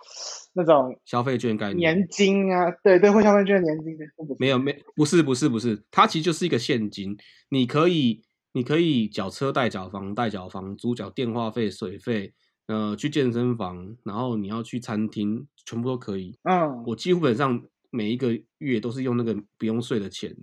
[0.54, 4.06] 那种消费券概念年金啊，对对，会消费券年金的，
[4.40, 7.18] 没有没不是不是不是，它其实就是一个现金，
[7.50, 12.34] 你可以你可以缴车贷、缴房贷、缴房租、缴电话费、水费，
[12.68, 16.38] 呃，去健身房，然后你要去餐厅，全部都可以。
[16.44, 20.36] 嗯，我几乎本上每一个月都是用那个不用税的钱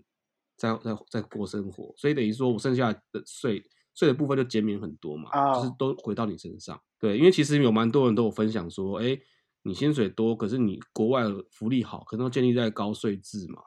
[0.56, 3.62] 在在在过生活，所以等于说我剩下的税。
[3.94, 5.56] 税的部分就减免很多嘛，oh.
[5.56, 6.80] 就是都回到你身上。
[7.00, 9.18] 对，因为其实有蛮多人都有分享说，哎，
[9.62, 13.62] 你薪水多，可是你国外福利好，可能都建立在高税制嘛。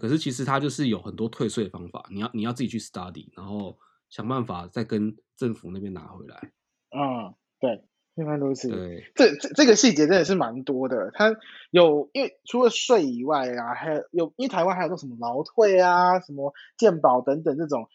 [0.00, 3.78] 可是其实它就是有很多退税的方法，你要你要自己去 study，然后
[4.10, 6.52] 想办法再跟政府那边拿回来。
[6.90, 7.82] 嗯，对，
[8.14, 8.68] 一般都是。
[8.68, 11.10] 对，这这这个细节真的是蛮多的。
[11.14, 11.34] 它
[11.70, 17.88] 有因为除了税以外啊，还有有因为台湾还有个什么劳退啊、什么健保等等这种。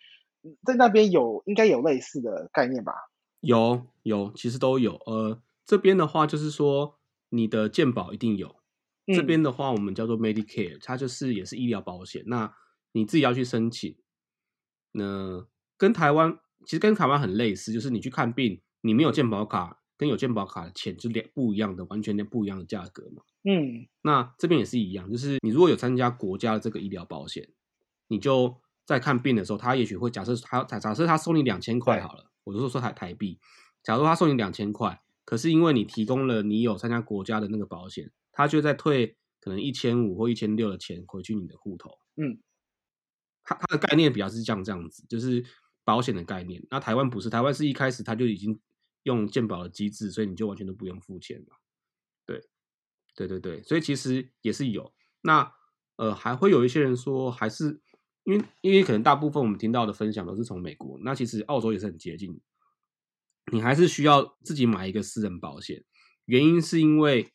[0.66, 2.94] 在那边有应该有类似的概念吧？
[3.42, 4.96] 有有，其实都有。
[5.06, 6.98] 呃，这边的话就是说，
[7.30, 8.56] 你的健保一定有。
[9.08, 12.24] 嗯、这边的话，我们叫做 Medicare，它就是也是医疗保险。
[12.28, 12.54] 那
[12.94, 13.96] 你自己要去申请。
[14.94, 23.24] 那跟台湾其实跟台湾很类似，就是你去看病，你没有健保卡跟有健保卡的钱就两不一样的，完全的不一样的价格嘛。
[23.44, 27.50] 嗯，那这边也是一样，就是你如果有参加国家的这个医疗保险，
[28.08, 28.61] 你就。
[28.86, 33.40] 在看病的时候，他也许会假设他假假设他收你两千块好了，我就说说台台币。
[33.84, 41.98] 假如他收你两千块，可是因为你提供了你有参加国家的那个保险，他就在退可能一千五或一千六的钱回去你的户头。
[42.16, 42.40] 嗯，
[43.44, 45.44] 他他的概念比较是像这样子，就是
[45.84, 46.64] 保险的概念。
[46.70, 48.60] 那台湾不是，台湾是一开始他就已经
[49.04, 51.58] 用健保的机制，所以你就完全都不用付钱了。
[52.26, 52.44] 对，
[53.16, 54.94] 对对对，所以其实也是有。
[55.22, 55.54] 那
[55.96, 57.82] 呃，还会有一些人说还是。
[58.24, 62.40] 因为因为可能大部分我们听到的分享都是从美国，那其实澳洲也是很接近。
[63.52, 65.84] 你还是需要自己买一个私人保险，
[66.26, 67.32] 原因是因为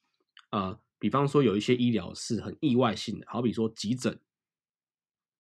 [0.50, 4.20] 呃，比方说有一些医疗是很意外性的，好比说急诊、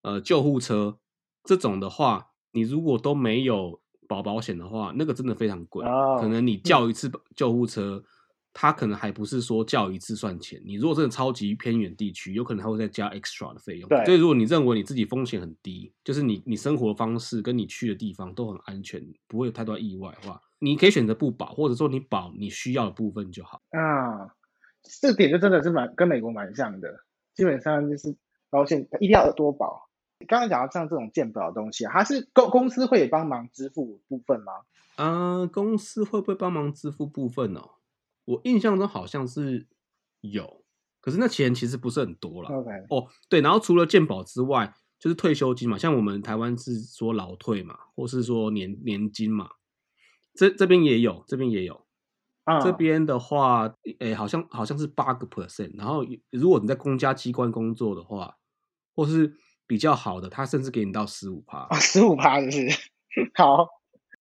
[0.02, 0.98] 呃救护车
[1.44, 6.20] 这种的话，你如果都没有保保险的话，那个真的非常贵，oh.
[6.20, 8.04] 可能你叫一次救护车。
[8.58, 13.86] 他可能还不是说叫一次算钱，你如果真的超级偏远地区，有可能还会再加 extra 的费用。
[13.86, 23.60] 对，所以如果你认为你自己风险很低，就是你你生活方式跟你去的地方都很安全，不会有太多意外的话，你可以选择不保，或者说你保你需要的部分就好。
[23.72, 24.32] 啊，
[25.02, 26.88] 这点就真的是蛮跟美国蛮像的，
[27.34, 28.16] 基本上就是
[28.48, 29.90] 保险一定要多保。
[30.26, 34.52] 刚刚讲到像这种健保的东西啊，它是公公司会帮忙支付部分吗？
[34.96, 37.60] 呃，公司会不会帮忙支付部分呢？
[38.26, 39.66] 我印象中好像是
[40.20, 40.64] 有，
[41.00, 42.50] 可是那钱其实不是很多了。
[42.50, 49.50] OK，哦，对，然后除了健保之外，就是退休金嘛，像我们台湾是说劳退嘛，或是说年年金嘛，
[50.34, 51.86] 这这边也有，这边也有。
[52.42, 58.36] 啊，这边的话，诶，好像好像是八个 percent，然后如果你在公家机关工作的话，
[58.94, 59.34] 或是
[59.68, 61.58] 比较好的，他甚至给你到十五趴。
[61.70, 62.66] 啊，十五趴就是
[63.38, 63.68] 好。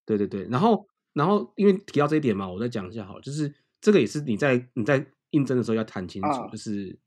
[0.06, 3.52] 对对对，然后然后因为提到这一点嘛，我再讲一下好了，就是。
[3.86, 6.98] 这个也是你在你在应征的时候要谈清楚，啊、就是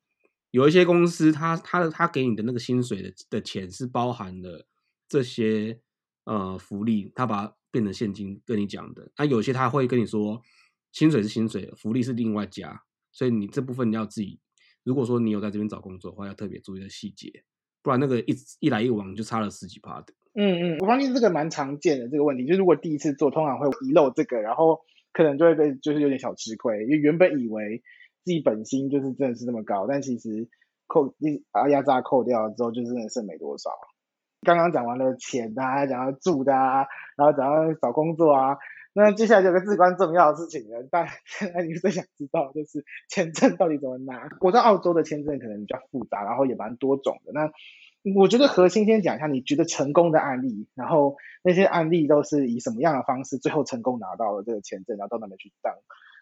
[0.52, 4.64] 有一些公司他，他他他给你的那个薪水的的钱是包含了
[5.08, 5.80] 这些
[6.22, 9.10] 呃福利，他把它变成现金跟你讲的。
[9.16, 10.40] 那有些他会跟你说，
[10.92, 14.38] 薪水是薪水，福利是另外加，所以你这部分你要自己，
[14.84, 17.42] 如果说你有在这边找工作的话，要特别注意的细节，
[17.82, 20.14] 不然那个一一来一往就差了十几趴的。
[20.34, 24.78] 嗯嗯，我发现这个蛮常见的这个问题，就是如果第一次做，通常会遗漏这个，然后。
[25.18, 27.82] 可能就会被就是有点小吃亏，因为原本以为
[28.22, 30.48] 自己本薪就是真的是那么高，但其实
[30.86, 33.68] 扣一啊压榨扣掉之后，就真的剩没多少。
[34.42, 38.58] 刚刚讲完了钱啊，讲到住的啊，然后讲到找工作啊，
[38.92, 44.28] 那接下来有个至关重要的事情呢，大家现在你最想知道就是签证到底怎么拿？
[44.40, 47.32] 我在澳洲的签证可能比较复杂，然后也蛮多种的。
[47.32, 47.50] 那
[48.14, 55.74] 我觉得核心先讲一下，你觉得成功的案例，然后那些案例都是以什么样的方式最后成功拿到了这个签证，然后到那边去当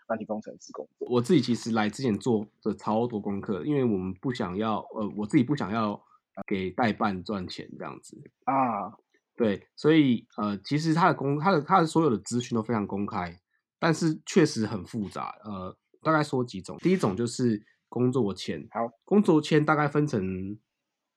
[0.08, 1.08] 软体工程师工作。
[1.10, 6.00] 我自己其实来之前做的超多功课，因为我们不想要，呃，我自己不想要
[6.46, 8.96] 给代办赚钱这样子啊。
[9.36, 13.38] 对，所以呃，其实他的公，他的他的所有的资讯都非常公开，
[13.78, 15.34] 但是确实很复杂。
[15.44, 20.56] 呃，大概说几种，第一种就是工作签，好，工作签大概分成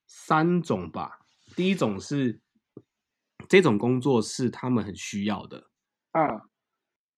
[0.10, 1.20] 三种吧。
[1.56, 2.42] 第一种是
[3.48, 5.70] 这种工作是他们很需要的，
[6.12, 6.50] 啊，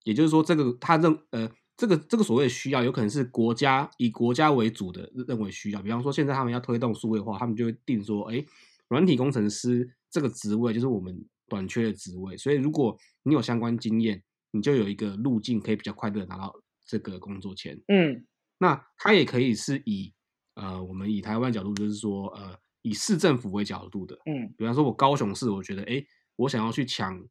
[0.04, 5.82] 也就是说，这个他认呃，这个这个所谓的需要，有可能是国家以国家为主的认为需要。
[5.82, 8.46] 比方说，现在他们要推动数位化，他们就会定说，哎，
[8.90, 9.96] 软体工程师。
[10.14, 16.54] 这个职位就是我们短缺的职位，所以如果你有相关经验，你就有一个路径可以比较快的拿到
[16.86, 17.82] 这个工作签。
[17.88, 18.28] 嗯，
[18.58, 20.14] 那它也可以是以
[20.56, 24.18] 呃，我们以台湾角度，就是说呃，以市政府为角度的。
[24.26, 26.04] 嗯，比方说我高雄市，我觉得哎，
[26.36, 27.24] 我想要去抢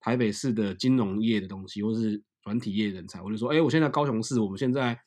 [0.00, 4.98] 台北市的金融业的东西，或是软体业人才，我就说，哎，我现在高雄市，我们现在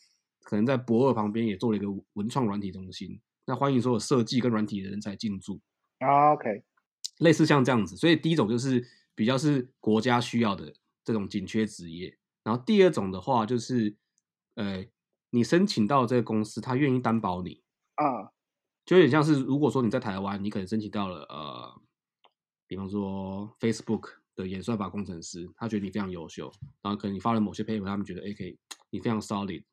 [0.44, 5.62] 可能在博二旁边也做了一个文创软体中心，那欢迎所有设计跟软体的人才进驻。
[6.00, 6.64] 啊，OK。
[7.20, 13.98] 类似像这样子，所以第一种就是比较是国家需要的这种紧缺职业，然后第二种的话就是，
[14.56, 14.86] 呃，
[15.32, 17.62] 你申请到这个公司，他愿意担保你
[17.96, 18.32] 啊，
[18.90, 21.80] 就有点像是如果说你在台湾，你可能申请到了呃，
[22.66, 28.58] 比方说 Facebook 的演算法工程师，他觉得你非常优秀，然后可能你发了某些 paper，他们觉得哎可以，
[28.90, 29.64] 你非常 solid，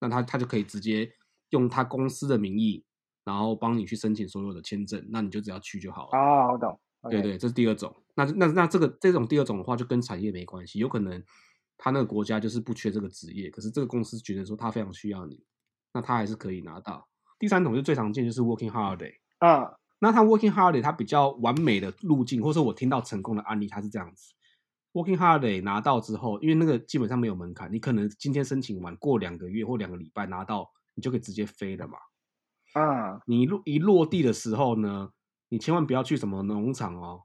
[0.00, 1.12] 那他他就可以直接
[1.50, 2.82] 用他公司的名义，
[3.24, 6.18] 然后帮你去申请所有的签证，那你就只要去就好了。
[6.18, 6.80] 啊，我懂。
[7.02, 7.10] Okay.
[7.10, 7.94] 对对，这是第二种。
[8.14, 10.78] 那那那这个这种第二种的话，就跟产业没关系。
[10.78, 11.22] 有可能
[11.76, 15.44] 他那个国家就是不缺这个职业，可是这个公司觉得说他非常需要你，
[15.92, 17.06] 那他还是可以拿到。
[17.42, 19.74] 第三种就最常见就是 working holiday 啊。
[19.98, 24.32] 那他 working holiday 他比较完美的路径，或者我听到成功的案例，他是这样子
[24.92, 31.98] ：working holiday 拿到之后，因为那个基本上没有门槛，你可能今天申请完，过两个月或两个礼拜拿到，你就可以直接飞了嘛。
[32.74, 35.10] 啊，你落一落地的时候呢？
[35.48, 37.24] 你千万不要去什么农场哦！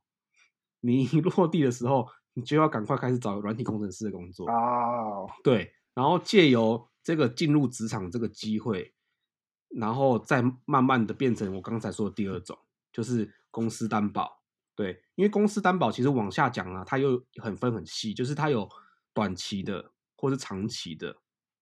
[0.82, 5.22] 你一落地的时候，你就要赶快开始找软体工程师的工作啊。
[5.22, 5.30] Oh.
[5.46, 8.94] 对，然后借由这个进入职场这个机会，
[9.70, 12.58] 然后再慢慢的变成我刚才说的第二种，
[12.92, 14.42] 就是公司担保。
[14.76, 18.70] 对，因为公司担保其实往下讲啊，它又很分很细，就是它有
[19.14, 21.18] 短期的或是长期的。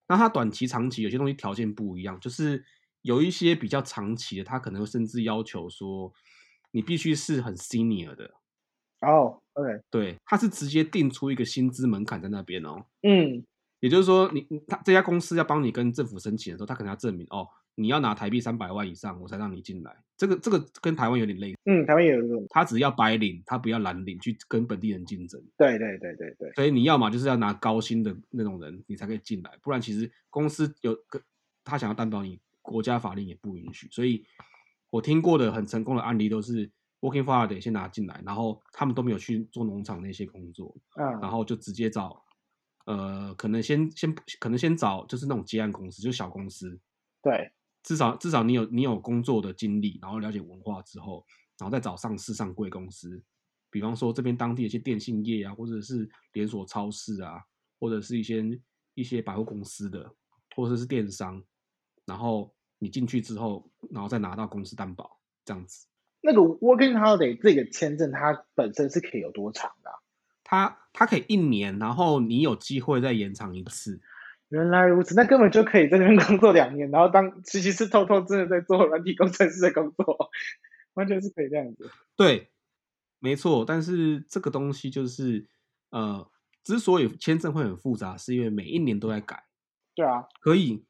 [0.07, 2.63] 那它短期、长期有些东西条件不一样，就是
[3.01, 6.13] 有一些比较长期的，它可能甚至要求说。
[6.71, 8.25] 你必须是很 senior 的
[8.99, 13.45] 哦，oh，OK，对，它是直接定出一个薪资门槛在那边哦，嗯，
[13.79, 19.95] 也就是说你，你他这家公司要帮你跟政府申请的时候，他可能要证明哦，你要拿台币三百万以上，我才让你进来。
[20.17, 25.41] 这个这个跟台湾有点类似，嗯，台湾也有这种，他只要白领，他不要蓝领去跟本地人竞争。
[25.57, 31.21] 对对对对对，所以你要嘛就是要拿高薪的那种人，你才可以进来，不然其实公司有个
[31.63, 34.25] 他想要担保你，国家法令也不允许，所以。
[34.91, 42.23] 我听过的很成功的案例都是 working holiday 先拿进来，然后他们都没有去做农场那些工作，嗯，然后就直接找，
[42.85, 46.79] 呃，可能先先可能先找就是那种接案公司，就是小公司，
[47.21, 47.51] 对，
[47.85, 51.25] 至少至少你有你有工作的经历，然后了解文化之后，
[51.57, 53.23] 然后再找上市上贵公司，
[53.69, 57.41] 比方说这边当地的一些电信业啊，或者是连锁超市啊，
[57.79, 58.43] 或者是一些
[58.95, 60.11] 一些百货公司的，
[60.53, 61.41] 或者是电商，
[62.05, 62.51] 然后。
[62.77, 65.87] 你进去之后，然后再拿到公司担保，这样子。
[66.19, 69.95] 那个 Working Holiday 这个签证，它本身是可以有多长的啊？
[70.43, 74.01] 它它可以一年，然后你有机会再延长一次。
[74.49, 80.29] 原来如此， 那根本就可以在那边工作两年，然后当其实是偷偷真的在做软体工程师的工作，
[80.95, 81.89] 完全是可以这样子。
[82.15, 82.49] 对，
[83.19, 83.65] 没错。
[83.65, 85.47] 但是这个东西就是，
[85.89, 86.29] 呃，
[86.63, 89.43] 之所以签证会很复杂，是因为每一年都在改。
[89.95, 90.85] 对啊，可以。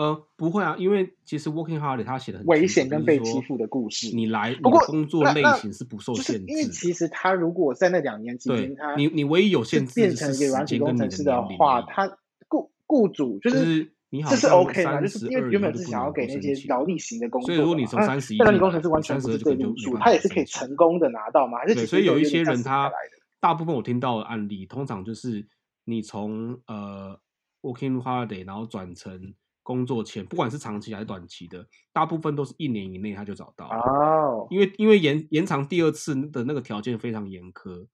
[0.00, 4.16] 呃，不会啊，因为其实 Working Holiday 他写的很危险跟被欺负的故事。
[4.16, 6.44] 你来，不过工作类型是不受限制。
[6.46, 12.16] 因为其实他如果在那两年期间，他你你唯一有限制变成一个软体工程师的话，他
[12.48, 21.58] 雇雇主就是你好，这是 OK 的，就是因为原本是想要给那些劳力型的工作，所以如果你从三十一，软体工程师完全不是这个路数，他也是可以成功的拿到嘛。
[21.58, 22.90] 还是对，所以有一些人他
[23.38, 25.46] 大部分我听到的案例，通常就是
[25.84, 27.20] 你从呃
[27.60, 29.34] Working Holiday 然后转成。
[29.70, 34.48] 工作前，不管是长期还是短期的，大部分都是一年以内他就找到哦。
[34.50, 37.86] 因为因为延延长第二次的那个条件非常严苛。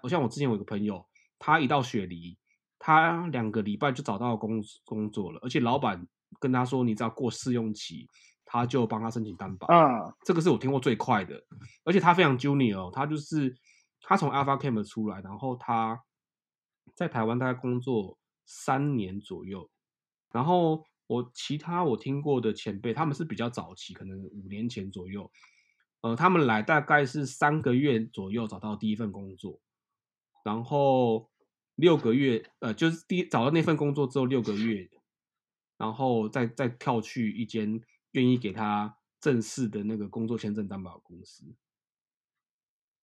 [0.00, 1.04] 我像我之前有一个朋友，
[1.40, 2.38] 他一到雪梨，
[2.78, 6.06] 他两个礼拜就找到工工作了，而且老板
[6.38, 8.08] 跟他说，你只要过试用期，
[8.44, 9.66] 他就帮他申请担保。
[9.66, 11.34] 嗯，这个是我听过最快的，
[11.82, 13.52] 而且他非常 junior，他就是
[14.02, 16.00] 他从 Alpha Camp 出来，然后他
[16.94, 18.16] 在台湾大概工作
[18.46, 19.68] 三年左右，
[20.30, 20.86] 然后。
[21.14, 25.30] 我其他我听过的前辈，他们是比较早期，可能五年前左右，
[26.00, 29.60] 呃，他们来大概是三个月左右找到第一份工作，
[30.44, 31.30] 然后
[31.76, 34.90] 六个月，呃，就是第找到那份工作之后六个月，
[35.78, 41.44] 然后再再跳去一间愿意给他正式的那个工作签证担保公司。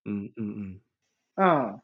[0.04, 0.82] 嗯嗯嗯
[1.36, 1.82] 嗯，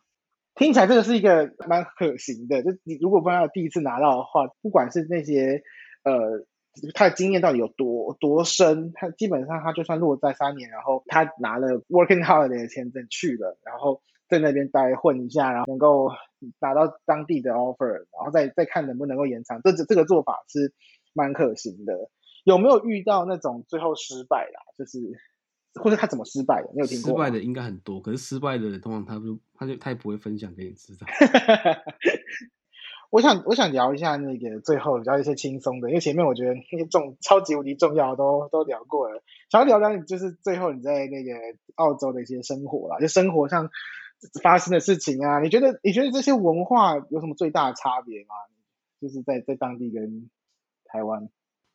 [0.55, 5.63] 听起来这个是一个蛮可行的，就你如果不要第一次拿到的话，不管是那些。
[6.07, 6.45] 呃，
[6.93, 8.91] 他的经验到底有多多深？
[8.93, 16.11] 他基本上他就算落在三年，然后他拿了 Working Holiday 的签证去了，然后在那边待混一下，然后能够
[16.59, 19.61] 拿到当地的 offer，然后再再看能不能够延长。
[19.61, 20.73] 这这这个做法是
[21.13, 22.09] 蛮可行的。
[22.45, 24.61] 有没有遇到那种最后失败啦？
[24.77, 24.99] 就是
[25.81, 26.69] 或者他怎么失败的？
[26.73, 27.11] 你有听过？
[27.11, 31.05] 失败的应该很多，可是失败的人通常他就他就他也不会分享给你知道。
[33.09, 41.31] 我想，我想聊一下那个最后聊一些轻松的，因为前面我觉得那些重超级无敌重要都都聊过了，想要聊聊你就是最后你在那个
[41.75, 43.69] 澳洲的一些生活啦，就生活上
[44.43, 48.35] 发生的事情啊，你觉得你觉得这些文化有什么最大的差别吗？
[48.99, 50.29] 就是在在当地跟
[50.83, 51.29] 台湾，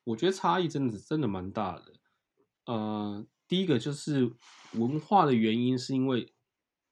[0.04, 1.82] 我觉得差异真的是真的蛮大的。
[2.66, 4.30] 呃，第一个就是
[4.74, 6.26] 文化的原因，是因为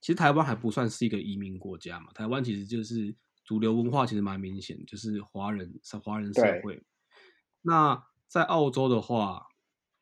[0.00, 3.14] 其实台湾还不算是一个移民国家嘛，台湾其实就是。
[3.50, 6.80] 主流文化其实蛮明显，就是华人华人社会。
[7.62, 9.44] 那在澳洲的话，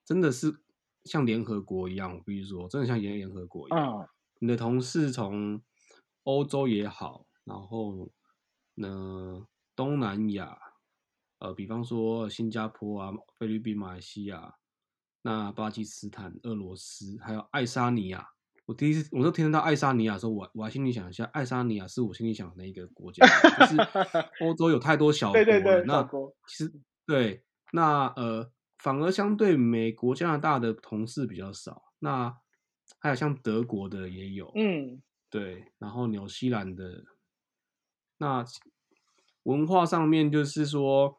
[0.05, 0.61] 真的是
[1.05, 4.01] 像联合国一样，比如说，真的像联联合国一样。
[4.03, 4.09] 嗯。
[4.41, 5.63] 你的同事从
[6.25, 8.13] 欧洲也好，然后
[8.75, 10.59] 呢，东南亚，
[11.39, 14.57] 呃，比方说新加坡啊、菲律宾、马来西亚，
[15.23, 18.29] 那巴基斯坦、俄罗斯，还有爱沙尼亚。
[18.69, 23.77] 我第一次，我都听到爱沙尼亚的时候，我我还心里想一下，爱沙尼亚是我心里想的那一个国家，就是
[24.45, 25.45] 欧洲有太多小国了。
[25.47, 26.07] 对对对，那
[26.47, 26.73] 其实
[27.07, 27.43] 对，
[27.73, 31.83] 那呃，反而相对美国、加拿大的同事比较少。
[32.01, 32.37] 那
[32.99, 35.01] 还有像德国的也有，嗯，
[35.31, 37.05] 对，然后纽西兰的，
[38.19, 38.45] 那
[39.45, 41.19] 文化上面就是说，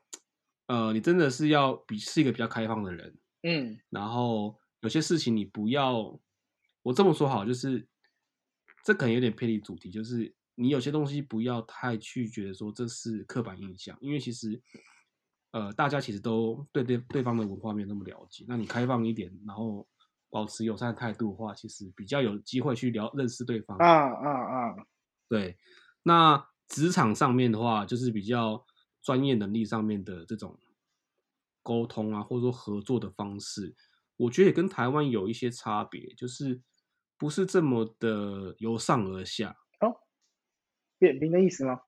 [0.67, 6.19] 呃，你真的是要比是一个比较开放的人，嗯，然后有些事情你不要。
[6.89, 7.87] 我这么说好，就是
[8.83, 14.59] 这可能有点偏离主题，就是你有些东西不要太去觉得说这是刻板印象，因为其实
[15.51, 19.87] 呃大家其实都对对对方的文化没有那么了解，那你开放一点，然后
[20.31, 23.77] 保持友善的态度的话，其实比较有机会去聊认识对方。
[23.77, 24.75] 啊啊啊！
[25.27, 25.59] 对，
[26.01, 28.65] 那职场上面的话，就是比较
[29.03, 30.57] 专业能力上面的这种
[31.61, 33.75] 沟通啊，或者说合作的方式，
[34.17, 36.63] 我觉得也跟台湾有一些差别，就是。
[37.19, 39.93] 不是这么的由上而下哦，
[40.97, 41.81] 扁平的意思吗？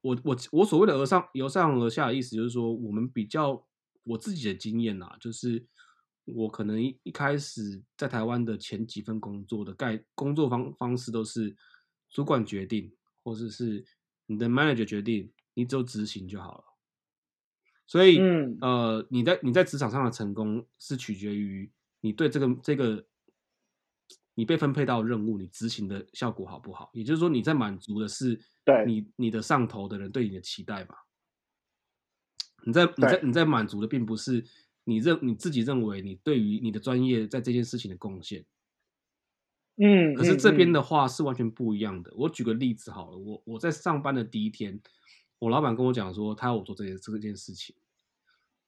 [0.00, 3.64] 我我我所谓的而上由上而下的意思，就是说我们比较
[4.02, 5.64] 我自己的经验呐，就是
[6.24, 11.56] 我可能一一开始在台湾的前几份工作的概工作方方式都是
[12.10, 13.84] 主管决定，或者是
[14.26, 16.64] 你的 manager 决定，你只有执行就好了。
[17.86, 21.70] 所以，嗯，呃，你在你在职场上的成功是取决于
[22.00, 23.06] 你对这个这个。
[24.34, 26.90] 你被分配到任务，你执行的效果好不好？
[26.92, 28.40] 也就是说，你在满足的是
[28.86, 31.06] 你你的上头的人对你的期待吧？
[32.66, 34.44] 你在你在你在满足的并不是
[34.84, 38.44] 你认你自己认为你对于你的专业在这件事情的贡献。
[39.76, 42.12] 嗯，可是这边的话是完全不一样的。
[42.16, 44.80] 我举个例子好了，我我在上班的第一天，
[45.38, 47.76] 我老板跟我讲说他要我做这件这件事情，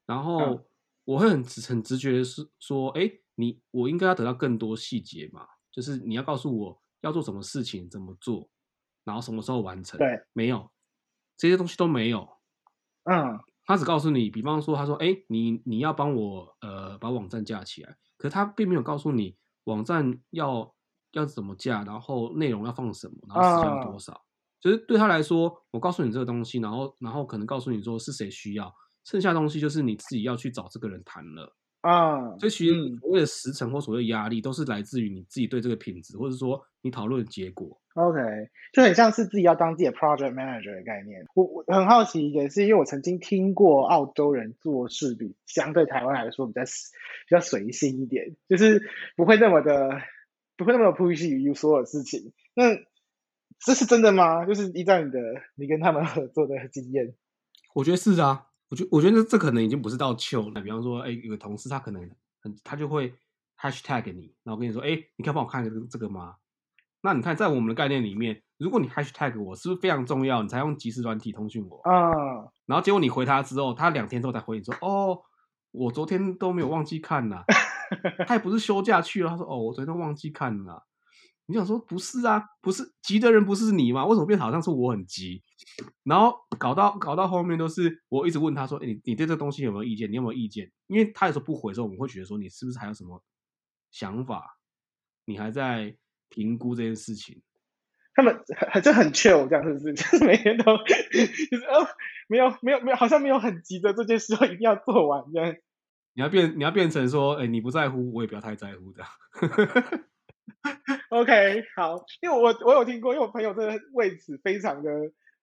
[0.04, 0.66] 然后
[1.04, 5.46] 我会很直很直觉的是说，哎，你我应该要得到更多细节嘛？
[5.76, 8.48] 就是你要告诉我要做什么事情，怎么做，
[9.04, 9.98] 然后什么时候完成？
[9.98, 10.70] 对，没有
[11.36, 12.26] 这些东西都没有。
[13.04, 20.74] 嗯，他只告诉你，比方说，他说：“哎，你你要帮我呃把网站架起来。”可是他并没有告诉你网站要
[21.12, 24.24] 要怎么架，然后内容要放什么，然后时间多少。
[24.58, 28.74] 就是对他来说，我告诉你这个东西，然后然后可能告诉你说是谁需要，
[29.04, 31.54] 剩下的东西就是你自己要去找这个人谈了。
[31.86, 37.80] 啊，所以其实所谓的时程或所谓的压力，都是来自于你自己对这个品质，或者说你讨论的结果。
[37.94, 38.18] OK，
[38.72, 41.24] 就很像是自己要当自己的 project manager 的概念。
[41.34, 48.82] 我我很好奇，一点是因为我曾经听过澳洲人做事比相对台湾来说比较比较随性一点，就是
[49.16, 50.02] 不会那么的
[50.56, 52.32] 不会那么 pushy 于所有事情。
[52.54, 52.76] 那
[53.60, 54.44] 这是真的吗？
[54.44, 55.18] 就是依照你的
[55.54, 57.14] 你跟他们合作的经验，
[57.74, 58.48] 我觉得是啊。
[58.68, 60.60] 我觉我觉得这可能已经不是到糗了。
[60.60, 62.02] 比方说，哎，有个同事他可能
[62.40, 63.14] 很他就会
[63.60, 66.34] hashtag 你，然后跟你说，哎，你可以帮我看这个这个吗？
[67.02, 70.42] 那你看，在我们的概念里面，如果你 hashtag 我，是不是非常重要？
[70.42, 72.10] 你才用即时软体通讯我啊。
[72.10, 75.22] Uh, 然后结果你回他之后，他两天之后才回你说，哦，
[75.70, 77.44] 我昨天都没有忘记看呐。
[78.26, 80.84] 他也不是休假去了，他说，哦，我昨天都忘记看了。
[81.46, 82.44] 你想说不是啊？
[82.60, 84.04] 不是急的人不是你吗？
[84.04, 85.42] 为什么变好像是我很急？
[86.04, 90.10] 然后搞到搞到后面都是我一直问他说，你你对这东西有没有意见？
[90.10, 90.70] 你有没有意见？
[90.86, 93.22] 因为他有时候不回的时候，我们会觉得说你是不是还有什么
[93.90, 94.58] 想法？
[95.24, 95.96] 你还在。
[96.28, 97.40] 评估这件事情，
[98.12, 98.36] 他们
[98.72, 99.94] 很就很 chill 这样，是不是？
[99.94, 101.86] 就是每天都就是哦，
[102.26, 105.54] 没有没有没有，好像没有很急的这件事，一定要做完这样。
[106.14, 109.04] 你要变你要变成说，哎、欸，你不在乎，我也不要太在乎的。
[111.10, 114.90] OK，好，因为我我有听过，因为我朋友真的为此非常的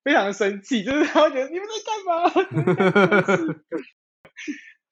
[0.03, 3.63] 非常的生气，就是他会觉得你们在干嘛？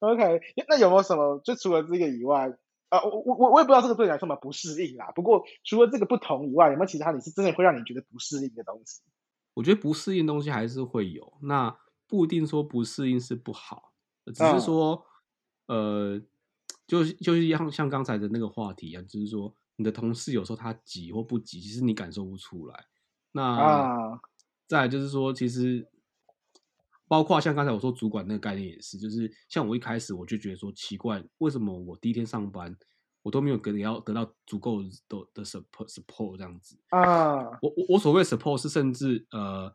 [0.00, 1.40] OK，那有没有什么？
[1.44, 2.52] 就除了这个以外？
[2.88, 5.12] 啊，我我我我也不知道这个对你来说嘛不适应啦。
[5.14, 9.00] 不过除了这个不同以外，有没有其他你是真的会让你觉得不适应的东西？
[9.54, 11.74] 我觉得不适应的东西还是会有，那
[12.06, 13.92] 不一定说不适应是不好，
[14.34, 15.06] 只是说，
[15.68, 16.22] 嗯、呃，
[16.86, 22.86] 就是就是像像刚才的那个话题一样，就是说你的同事有时候他急或不急，其实你感受不出来。
[23.32, 24.20] 那、啊、
[24.66, 25.86] 再来就是说，其实。
[27.08, 32.74] 包括像刚才我说主管那个概念也是，就是像我一开始我就觉得说奇怪，为什么我第一天上班
[33.20, 34.88] 我都没有跟你要得到足够的
[35.34, 37.50] 的 support support 这样子啊？
[37.60, 39.70] 我我我所谓 support 是甚至呃，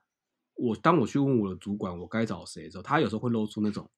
[0.56, 3.97] 我当我去问我的主管我该找谁的时候，他有时候会露出那种啊，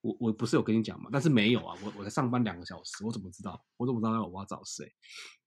[0.00, 1.08] 我我不是有跟你讲嘛？
[1.12, 3.64] 但是没有啊，我我才上班两个小时，我怎么知道？
[3.76, 4.90] 我怎么知道我要找谁？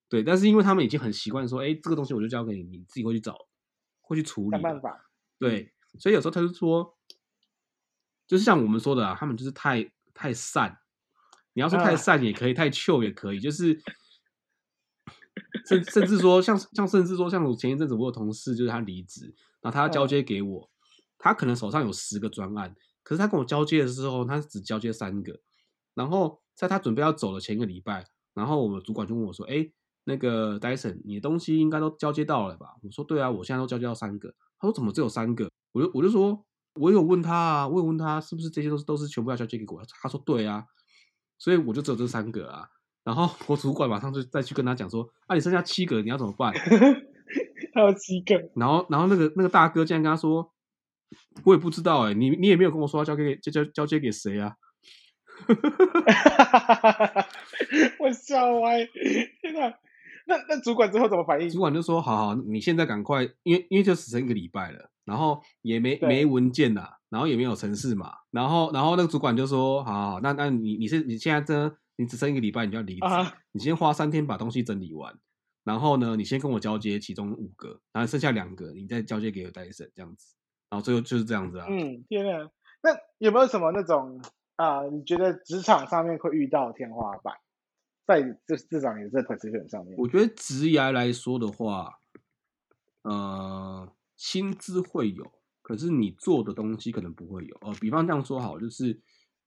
[0.10, 3.38] 对，但是因为他们已经很习惯说，哎，这个东西我就交给你，你自己会去找，
[4.02, 5.10] 会去处理，办法。
[5.40, 6.98] 对，所以有时候他就说。
[8.26, 10.80] 就是像我们说的啊，他们就是太太善。
[11.52, 13.40] 你要说太善也可以，啊、太 chill 也可以。
[13.40, 13.80] 就是
[15.68, 19.26] 甚甚至说像像甚至说像我前一阵子我有同事，就是他离职，
[19.62, 20.72] 然后他要交接给我，
[21.20, 22.74] 他可能手上有十个专案，
[23.04, 25.40] 可是他跟我交接的时候，他只交接三个。
[25.94, 29.70] 然后在他准备要走的前一个礼拜，然后我们主管就问我说：“哎，
[30.06, 36.44] 那个 Dyson，你的东西应该都交接到了吧？”我说：“对啊，我现在都交接到三个。”他说：“怎么只有三个？”我就我就说。
[36.82, 39.80] 我有问他啊，我有问他是不是这些都是都是全部要交接给我？
[40.02, 40.66] 他说对啊，
[41.38, 42.68] 所以我就只有这三个啊。
[43.04, 46.52] 然后我主管马上就再去跟他讲说，啊，你剩下七个，你要怎么办？
[47.76, 48.50] 还有七个。
[48.56, 50.52] 然后然后那个那个大哥竟然跟他说，
[51.44, 54.54] 我也不知道哎、欸，你你也没有跟我说要交给交交交接给谁啊？
[58.00, 58.86] 我笑歪，
[59.42, 59.74] 天哪！
[60.26, 61.50] 那那主管之后怎么反应？
[61.50, 64.90] 主管就说，好好，你现在赶快，因为因为就只剩一个礼拜了。
[65.06, 73.32] 然后也没没文件呐，然后也没有程式嘛，然后然后那个主管就说，好，好，那那你你是你现在这你只剩一个礼拜，你就要离职，uh huh.
[73.52, 75.14] 你先花三天把东西整理完，
[75.66, 80.36] 然后呢，你先跟我交接其中五个，然后剩下两个你再交接给戴森这样子，
[80.74, 81.68] 然后最后就是这样子啊。
[81.70, 82.50] 嗯，天啊，
[82.82, 84.20] 那有没有什么那种
[84.56, 84.90] 啊、呃？
[84.90, 87.36] 你觉得职场上面会遇到天花板，
[88.08, 89.96] 在这至少你的这 position 上面？
[90.00, 92.00] 我觉得职涯来说的话，
[93.04, 93.94] 呃。
[94.16, 95.30] 薪资会有，
[95.62, 97.58] 可是你做的东西可能不会有。
[97.62, 99.02] 呃，比方这样说好，就是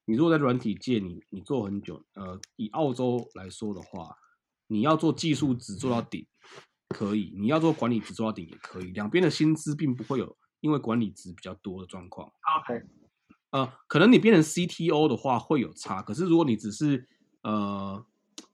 [0.04, 4.18] 你如果在软体界你，你你做很久，呃，以澳洲来说的话，
[4.66, 6.26] 你要做技术只做到顶
[6.90, 10.36] 可以，你要做管理只做到顶也可以，两边的薪资并不会有
[10.66, 12.30] 因为管理职比较多的状况。
[12.60, 12.84] OK，
[13.50, 17.06] 呃，可能你变成 CTO 的话会有差，可是如果你只是
[17.42, 18.04] 呃，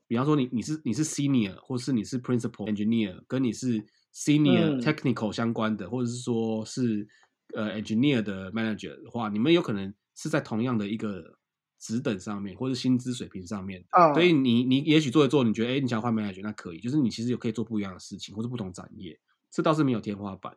[0.06, 3.84] 比方说你你是你是 Senior 或是你是 Principal Engineer，跟你是。
[4.14, 7.08] Senior technical 相关的，嗯、或者是说是
[7.54, 11.38] 呃 engineer 的 manager 的话，你们有可能是在同样的一个
[11.78, 13.82] 职等上面，或者薪资水平上面。
[13.88, 19.18] 啊、所以你你也许做一做，你觉得哎，你想换 manager 那可以，就是你其实有可以做不一样的事情，或者不同产业，
[19.50, 20.54] 这倒是没有天花板。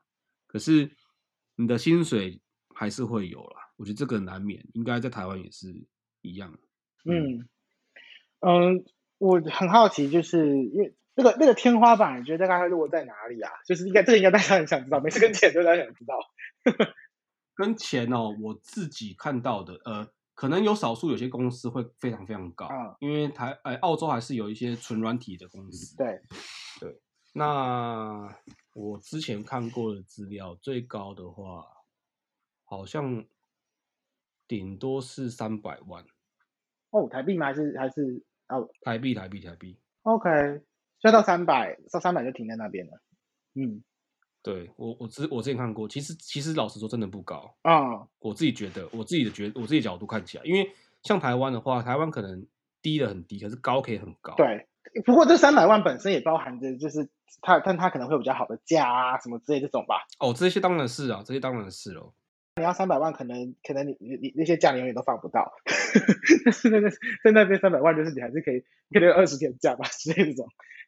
[0.48, 0.92] 可是
[1.56, 2.42] 你的薪水
[2.74, 5.74] 还是会有啦，我觉得这个难免，应该在台湾也是
[6.22, 6.58] 一样。
[7.06, 7.48] 嗯
[8.40, 8.86] 嗯，
[9.18, 10.96] 我很好奇，就是因为。
[11.18, 13.50] 那个那个天花板，你觉得大概会落在哪里啊？
[13.66, 16.20] 就是应该这个应该大家很想知道，每次跟钱都大家想知道。
[17.56, 25.96] 跟钱哦，我自己看到的，呃，可能有少数有些公司会非常非常高，嗯、因为台呃澳洲还是有一些纯软体的公司。
[25.96, 26.20] 对
[26.82, 27.00] 对，
[27.34, 28.30] 那
[28.76, 31.66] 我之前看过的资料，最高的话
[32.66, 33.26] 好像
[34.46, 36.06] 顶多是三百万。
[36.90, 37.46] 哦，台币吗？
[37.46, 38.70] 还是还是哦？
[38.82, 39.80] 台币台币台币。
[40.04, 40.30] OK。
[41.02, 43.00] 要到三百，到三百就停在那边了。
[43.54, 43.84] 嗯，
[44.42, 47.94] 对我我之我之前看过，其实其实老实说真的不高啊。
[47.94, 50.74] 嗯、我自己觉得，我自己的觉我自己角度看起来，因为
[51.04, 52.48] 像台湾的话，台湾可能
[52.82, 54.34] 低的很低，可是高可以很高。
[54.36, 54.68] 对，
[55.06, 57.10] 不过这三百万本身也包含着就是
[57.42, 60.06] 它，但它可能会有比较好的价啊什么之类这种吧。
[60.20, 62.14] 哦，这些当然是啊，这些当然是哦。
[62.58, 65.52] 你要三百万，可能可能你你你那些价你永远都放不到。
[66.46, 66.90] 但是那个
[67.24, 68.62] 在那边三百万，就是你还是可以
[68.92, 70.48] 可能有二十天假吧之类的这种。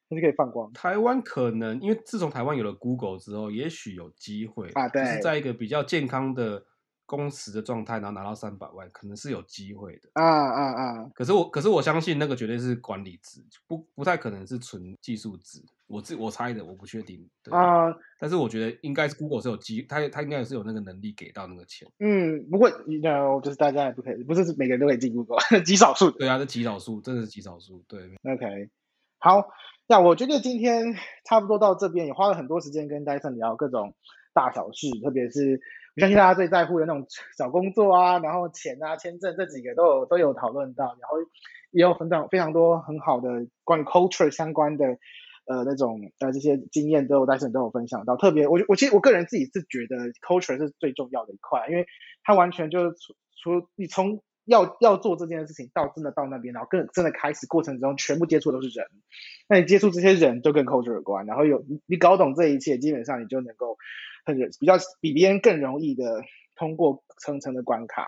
[0.10, 0.72] 还是可以放光。
[0.72, 6.64] 台湾可能因为自从台湾有了 Google 之后，也许有机会啊，对，就是在一个比较健康的
[7.08, 10.10] 工时的状态，然后拿到三百万，可能是有机会的。
[10.14, 11.12] 啊啊啊！
[11.16, 15.60] 可是我可是我相信那个绝对是管理值，不不太可能是纯技术值。
[15.88, 17.28] 我自我猜的，我不确定。
[17.50, 17.88] 啊，
[18.20, 21.88] 但是我觉得应该是 Google 是有机，他他应该也是有那个能力给到那个钱。
[22.00, 26.12] 嗯，不过 no，，就是大家也不可以，不是每个人都可以进 Google， 极少数。
[26.12, 27.82] 对啊，是极少数，真的是极少数。
[27.88, 28.70] 对，OK，
[29.18, 29.48] 好。
[29.90, 30.94] 那我觉得今天
[31.24, 33.96] 差不多到这边，也花了很多时间跟戴森聊各种
[34.34, 35.62] 大小事，特别是
[35.98, 37.06] 相信大家最在乎的那种
[37.38, 41.18] 找工作啊，然后钱啊、签证这几个都有都有讨论到，然后
[41.72, 44.86] 也有分享非常多很好的关于 culture 相关的
[45.46, 48.16] 呃那种呃这些经验都有但是你都有分享到。
[48.16, 49.96] 特别我我其实我个人自己是觉得
[50.28, 51.86] culture 是最重要的一块，因为
[52.24, 53.14] 它完全就是除
[53.62, 58.88] 除你从要要做这件事情，到真的到那边，然后跟真的开始过程中，全部接触都是人。
[59.50, 61.26] 那你接触这些人，就跟 culture 有关。
[61.26, 63.78] 然后有你，你搞懂这一切，基本上你就能够
[64.26, 66.22] 很比较比别人更容易的
[66.56, 68.08] 通过层层的关卡。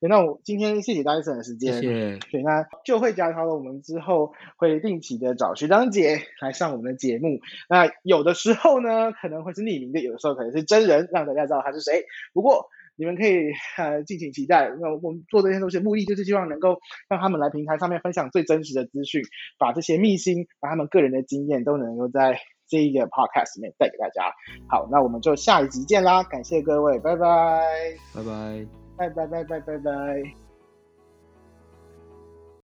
[0.00, 2.18] 那我今天谢谢大家的时间，谢谢。
[2.30, 3.56] 对，那就会加超了。
[3.56, 7.40] 我们之后会定期的找学长姐来上我们的节目。
[7.68, 12.04] 那有的时候呢，可能会是匿名的，有的时候可能是真人，让大家知道他是谁。
[12.32, 12.70] 不过。
[12.96, 14.70] 你们可以呃敬请期待。
[14.80, 16.78] 那我们做这些东西的目的就是希望能够
[17.08, 19.22] 让他们来平台上面分享最真实的资讯，
[19.58, 22.38] 把这些秘辛，把他们个人的经验都能够在
[22.68, 24.32] 这一个 podcast 里面带给大家。
[24.68, 26.22] 好，那我们就下一集见啦！
[26.22, 28.66] 感谢各位，拜拜，拜拜，
[28.96, 30.39] 拜拜拜拜拜拜拜。